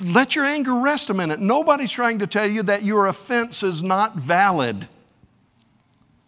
[0.00, 1.40] let your anger rest a minute.
[1.40, 4.88] Nobody's trying to tell you that your offense is not valid.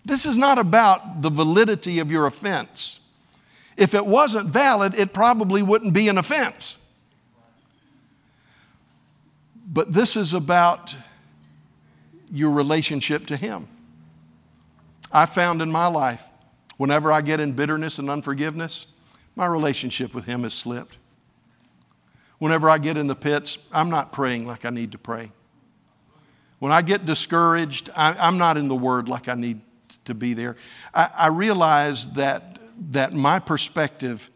[0.05, 3.01] This is not about the validity of your offense.
[3.77, 6.77] If it wasn't valid, it probably wouldn't be an offense.
[9.73, 10.97] But this is about
[12.33, 13.69] your relationship to Him.
[15.13, 16.29] I found in my life,
[16.77, 18.89] whenever I get in bitterness and unforgiveness,
[19.37, 20.97] my relationship with Him has slipped.
[22.41, 25.31] Whenever I get in the pits, I'm not praying like I need to pray.
[26.59, 29.61] When I get discouraged, I, am not in the Word like I need
[30.07, 30.57] to be there.
[30.95, 32.59] I, I realize that,
[32.93, 34.31] that my perspective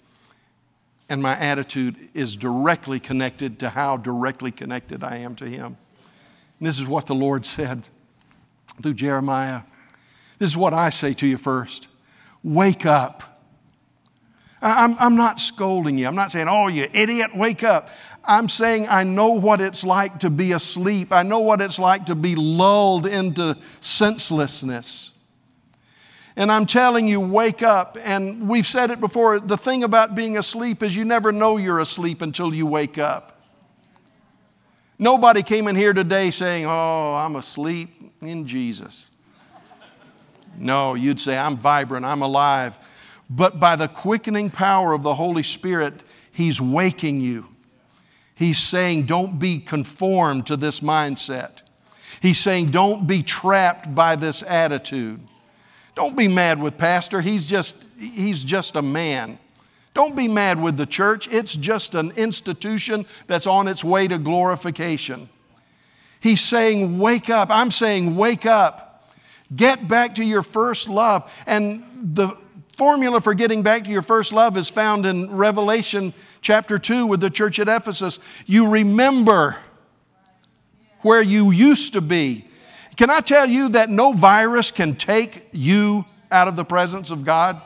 [1.09, 5.79] and my attitude is directly connected to how directly connected I am to Him.
[6.59, 7.89] And this is what the Lord said
[8.83, 9.63] through Jeremiah.
[10.39, 11.89] This is what I say to you first
[12.43, 13.34] wake up
[14.65, 16.07] I'm, I'm not scolding you.
[16.07, 17.91] I'm not saying, oh, you idiot, wake up.
[18.25, 21.13] I'm saying I know what it's like to be asleep.
[21.13, 25.11] I know what it's like to be lulled into senselessness.
[26.37, 27.99] And I'm telling you, wake up.
[28.03, 31.79] And we've said it before the thing about being asleep is you never know you're
[31.79, 33.43] asleep until you wake up.
[34.99, 37.91] Nobody came in here today saying, Oh, I'm asleep
[38.23, 39.11] in Jesus.
[40.57, 42.79] No, you'd say, I'm vibrant, I'm alive
[43.29, 46.03] but by the quickening power of the Holy Spirit,
[46.33, 47.47] He's waking you.
[48.35, 51.63] He's saying, don't be conformed to this mindset.
[52.21, 55.21] He's saying, don't be trapped by this attitude.
[55.95, 57.21] Don't be mad with pastor.
[57.21, 59.39] He's just, he's just a man.
[59.95, 61.29] Don't be mad with the church.
[61.31, 65.29] It's just an institution that's on its way to glorification.
[66.19, 67.51] He's saying, wake up.
[67.51, 69.13] I'm saying, wake up.
[69.55, 71.33] Get back to your first love.
[71.47, 72.37] And the
[72.75, 77.21] formula for getting back to your first love is found in Revelation chapter 2 with
[77.21, 78.19] the church at Ephesus.
[78.47, 79.57] You remember
[81.01, 82.45] where you used to be.
[82.97, 87.25] Can I tell you that no virus can take you out of the presence of
[87.25, 87.61] God?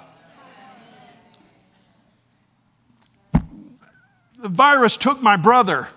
[4.38, 5.88] The virus took my brother.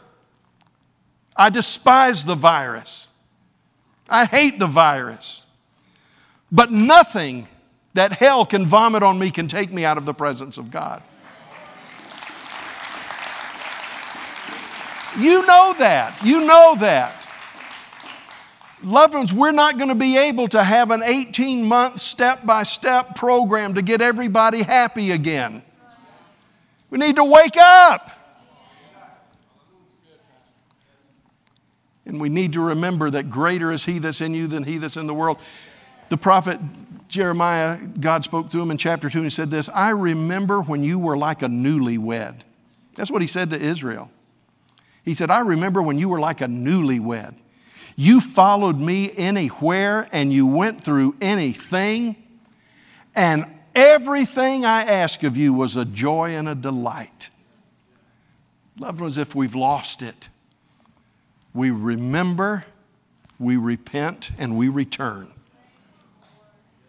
[1.36, 3.08] I despise the virus.
[4.10, 5.46] I hate the virus.
[6.52, 7.48] But nothing
[7.94, 11.02] that hell can vomit on me, can take me out of the presence of God.
[15.20, 16.24] You know that.
[16.24, 17.28] You know that.
[18.84, 22.64] Loved ones, we're not going to be able to have an 18 month step by
[22.64, 25.62] step program to get everybody happy again.
[26.90, 28.10] We need to wake up.
[32.06, 34.98] And we need to remember that greater is He that's in you than He that's
[34.98, 35.38] in the world.
[36.10, 36.60] The prophet
[37.12, 40.82] Jeremiah, God spoke to him in chapter 2 and he said this I remember when
[40.82, 42.40] you were like a newlywed.
[42.96, 44.10] That's what he said to Israel.
[45.04, 47.36] He said, I remember when you were like a newlywed.
[47.98, 52.16] You followed me anywhere and you went through anything,
[53.14, 53.46] and
[53.76, 57.30] everything I asked of you was a joy and a delight.
[58.80, 60.30] Loved ones, if we've lost it,
[61.54, 62.66] we remember,
[63.38, 65.34] we repent, and we return.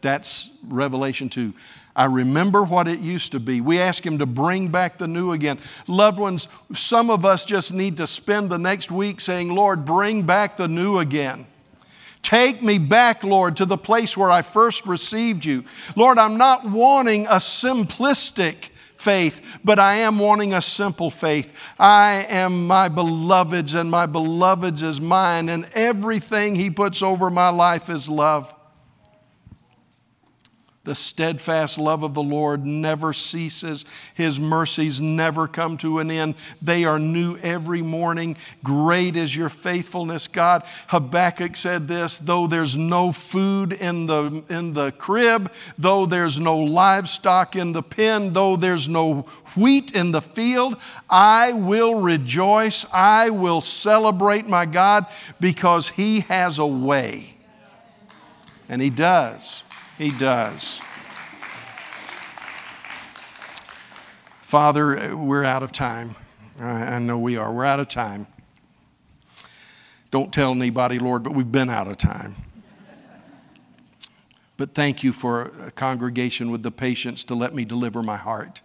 [0.03, 1.55] That's Revelation 2.
[1.95, 3.61] I remember what it used to be.
[3.61, 5.59] We ask Him to bring back the new again.
[5.87, 10.23] Loved ones, some of us just need to spend the next week saying, Lord, bring
[10.23, 11.47] back the new again.
[12.23, 15.65] Take me back, Lord, to the place where I first received you.
[15.97, 21.75] Lord, I'm not wanting a simplistic faith, but I am wanting a simple faith.
[21.79, 27.49] I am my beloved's, and my beloved's is mine, and everything He puts over my
[27.49, 28.55] life is love.
[30.85, 33.85] The steadfast love of the Lord never ceases.
[34.15, 36.35] His mercies never come to an end.
[36.61, 38.37] They are new every morning.
[38.65, 40.65] Great is your faithfulness, God.
[40.89, 46.59] Habakkuk said this though there's no food in the, in the crib, though there's no
[46.59, 50.77] livestock in the pen, though there's no wheat in the field,
[51.09, 52.87] I will rejoice.
[52.93, 55.07] I will celebrate my God
[55.39, 57.37] because He has a way.
[58.69, 59.62] And He does.
[60.03, 60.81] He does.
[64.41, 66.17] Father, we're out of time.
[66.61, 67.53] I know we are.
[67.53, 68.27] We're out of time.
[70.11, 72.35] Don't tell anybody, Lord, but we've been out of time.
[74.57, 78.61] But thank you for a congregation with the patience to let me deliver my heart.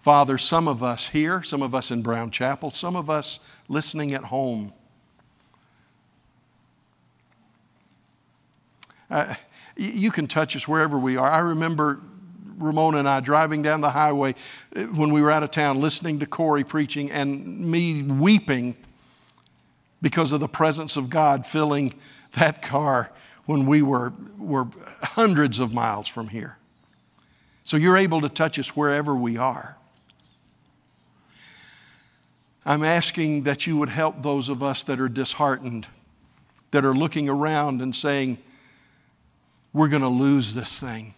[0.00, 4.12] Father, some of us here, some of us in Brown Chapel, some of us listening
[4.12, 4.74] at home.
[9.10, 9.34] Uh,
[9.78, 11.30] you can touch us wherever we are.
[11.30, 12.00] I remember
[12.58, 14.34] Ramona and I driving down the highway
[14.74, 18.76] uh, when we were out of town, listening to Corey preaching, and me weeping
[20.02, 21.94] because of the presence of God filling
[22.32, 23.12] that car
[23.46, 24.66] when we were, were
[25.02, 26.58] hundreds of miles from here.
[27.62, 29.76] So you're able to touch us wherever we are.
[32.66, 35.86] I'm asking that you would help those of us that are disheartened,
[36.72, 38.38] that are looking around and saying,
[39.72, 41.14] we're going to lose this thing.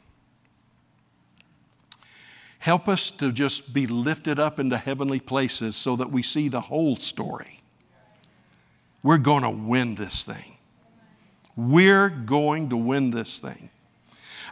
[2.61, 6.61] Help us to just be lifted up into heavenly places so that we see the
[6.61, 7.61] whole story.
[9.03, 10.59] We're going to win this thing.
[11.57, 13.71] We're going to win this thing.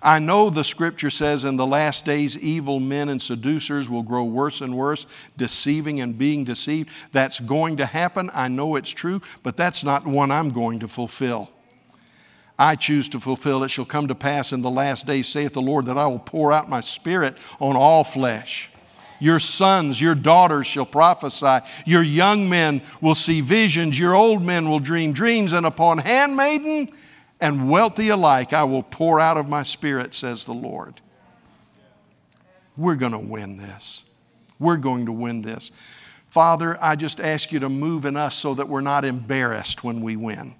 [0.02, 4.24] I know the scripture says in the last days, evil men and seducers will grow
[4.24, 6.90] worse and worse, deceiving and being deceived.
[7.12, 8.30] That's going to happen.
[8.32, 11.50] I know it's true, but that's not one I'm going to fulfill.
[12.58, 15.62] I choose to fulfill it shall come to pass in the last days, saith the
[15.62, 18.70] Lord, that I will pour out my spirit on all flesh.
[19.20, 21.58] Your sons, your daughters shall prophesy.
[21.86, 23.98] Your young men will see visions.
[23.98, 25.52] Your old men will dream dreams.
[25.52, 26.88] And upon handmaiden
[27.40, 31.00] and wealthy alike, I will pour out of my spirit, says the Lord.
[32.76, 34.04] We're going to win this.
[34.60, 35.72] We're going to win this.
[36.28, 40.00] Father, I just ask you to move in us so that we're not embarrassed when
[40.00, 40.54] we win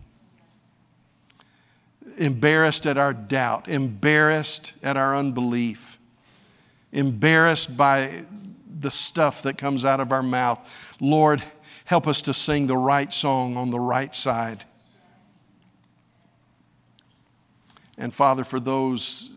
[2.19, 5.99] embarrassed at our doubt, embarrassed at our unbelief,
[6.93, 8.25] embarrassed by
[8.81, 10.97] the stuff that comes out of our mouth.
[11.01, 11.43] Lord,
[11.85, 14.65] help us to sing the right song on the right side.
[17.97, 19.33] And Father, for those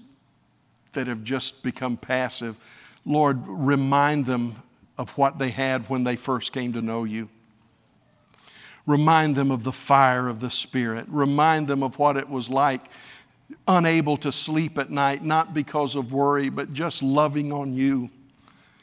[0.94, 2.58] that have just become passive,
[3.06, 4.54] Lord, remind them
[4.98, 7.30] of what they had when they first came to know you.
[8.88, 11.06] Remind them of the fire of the Spirit.
[11.10, 12.82] Remind them of what it was like,
[13.68, 18.10] unable to sleep at night, not because of worry, but just loving on you,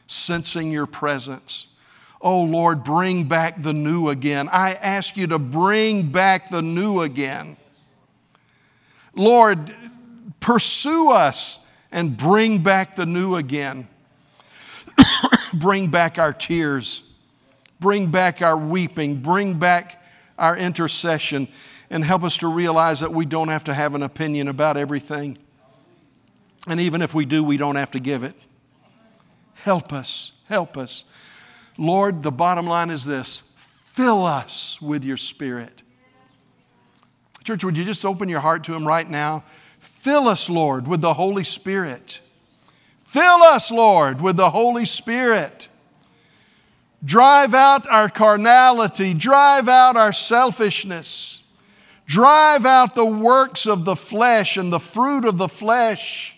[0.06, 1.66] sensing your presence.
[2.20, 4.48] Oh Lord, bring back the new again.
[4.50, 7.56] I ask you to bring back the new again.
[9.14, 9.74] Lord,
[10.40, 13.88] pursue us and bring back the new again.
[15.54, 17.07] bring back our tears.
[17.80, 19.16] Bring back our weeping.
[19.16, 20.02] Bring back
[20.38, 21.48] our intercession.
[21.90, 25.38] And help us to realize that we don't have to have an opinion about everything.
[26.68, 28.34] And even if we do, we don't have to give it.
[29.54, 30.32] Help us.
[30.48, 31.04] Help us.
[31.78, 35.82] Lord, the bottom line is this fill us with your Spirit.
[37.44, 39.44] Church, would you just open your heart to Him right now?
[39.80, 42.20] Fill us, Lord, with the Holy Spirit.
[43.00, 45.68] Fill us, Lord, with the Holy Spirit.
[47.04, 51.42] Drive out our carnality, drive out our selfishness,
[52.06, 56.36] drive out the works of the flesh and the fruit of the flesh.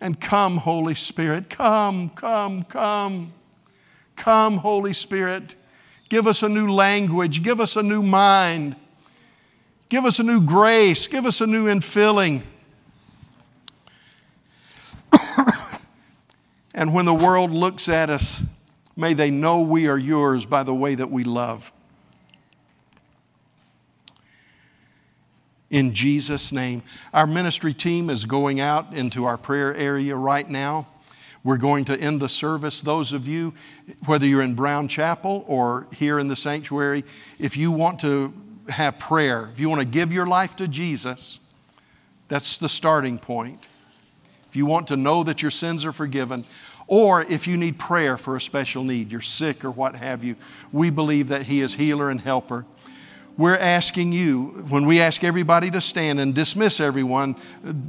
[0.00, 3.32] And come, Holy Spirit, come, come, come.
[4.20, 5.56] Come, Holy Spirit.
[6.10, 8.76] Give us a new language, give us a new mind,
[9.88, 12.42] give us a new grace, give us a new infilling.
[16.74, 18.44] and when the world looks at us,
[19.00, 21.72] may they know we are yours by the way that we love.
[25.70, 26.82] In Jesus' name.
[27.14, 30.86] Our ministry team is going out into our prayer area right now.
[31.42, 32.82] We're going to end the service.
[32.82, 33.54] Those of you,
[34.04, 37.04] whether you're in Brown Chapel or here in the sanctuary,
[37.38, 38.34] if you want to
[38.68, 41.38] have prayer, if you want to give your life to Jesus,
[42.28, 43.68] that's the starting point.
[44.50, 46.44] If you want to know that your sins are forgiven,
[46.90, 50.34] or if you need prayer for a special need, you're sick or what have you,
[50.72, 52.66] we believe that He is healer and helper.
[53.38, 57.36] We're asking you, when we ask everybody to stand and dismiss everyone,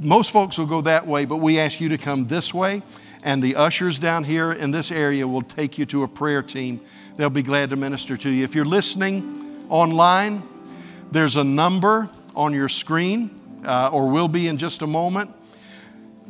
[0.00, 2.82] most folks will go that way, but we ask you to come this way
[3.22, 6.80] and the ushers down here in this area will take you to a prayer team.
[7.16, 8.44] They'll be glad to minister to you.
[8.44, 10.42] If you're listening online,
[11.10, 13.30] there's a number on your screen,
[13.64, 15.30] uh, or will be in just a moment,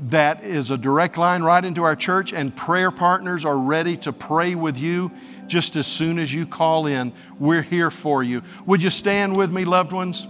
[0.02, 4.12] that is a direct line right into our church, and prayer partners are ready to
[4.12, 5.10] pray with you
[5.46, 7.12] just as soon as you call in.
[7.38, 8.42] We're here for you.
[8.66, 10.26] Would you stand with me, loved ones?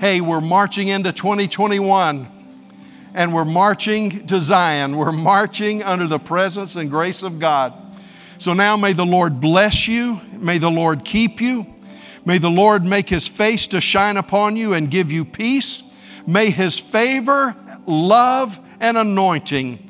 [0.00, 2.28] Hey, we're marching into 2021
[3.14, 4.96] and we're marching to Zion.
[4.96, 7.74] We're marching under the presence and grace of God.
[8.38, 10.20] So now may the Lord bless you.
[10.34, 11.66] May the Lord keep you.
[12.24, 15.82] May the Lord make his face to shine upon you and give you peace.
[16.26, 17.56] May his favor,
[17.88, 19.84] love, and anointing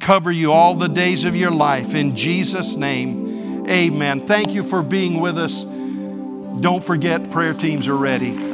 [0.00, 1.94] cover you all the days of your life.
[1.94, 4.20] In Jesus' name, amen.
[4.20, 5.64] Thank you for being with us.
[5.64, 8.53] Don't forget, prayer teams are ready.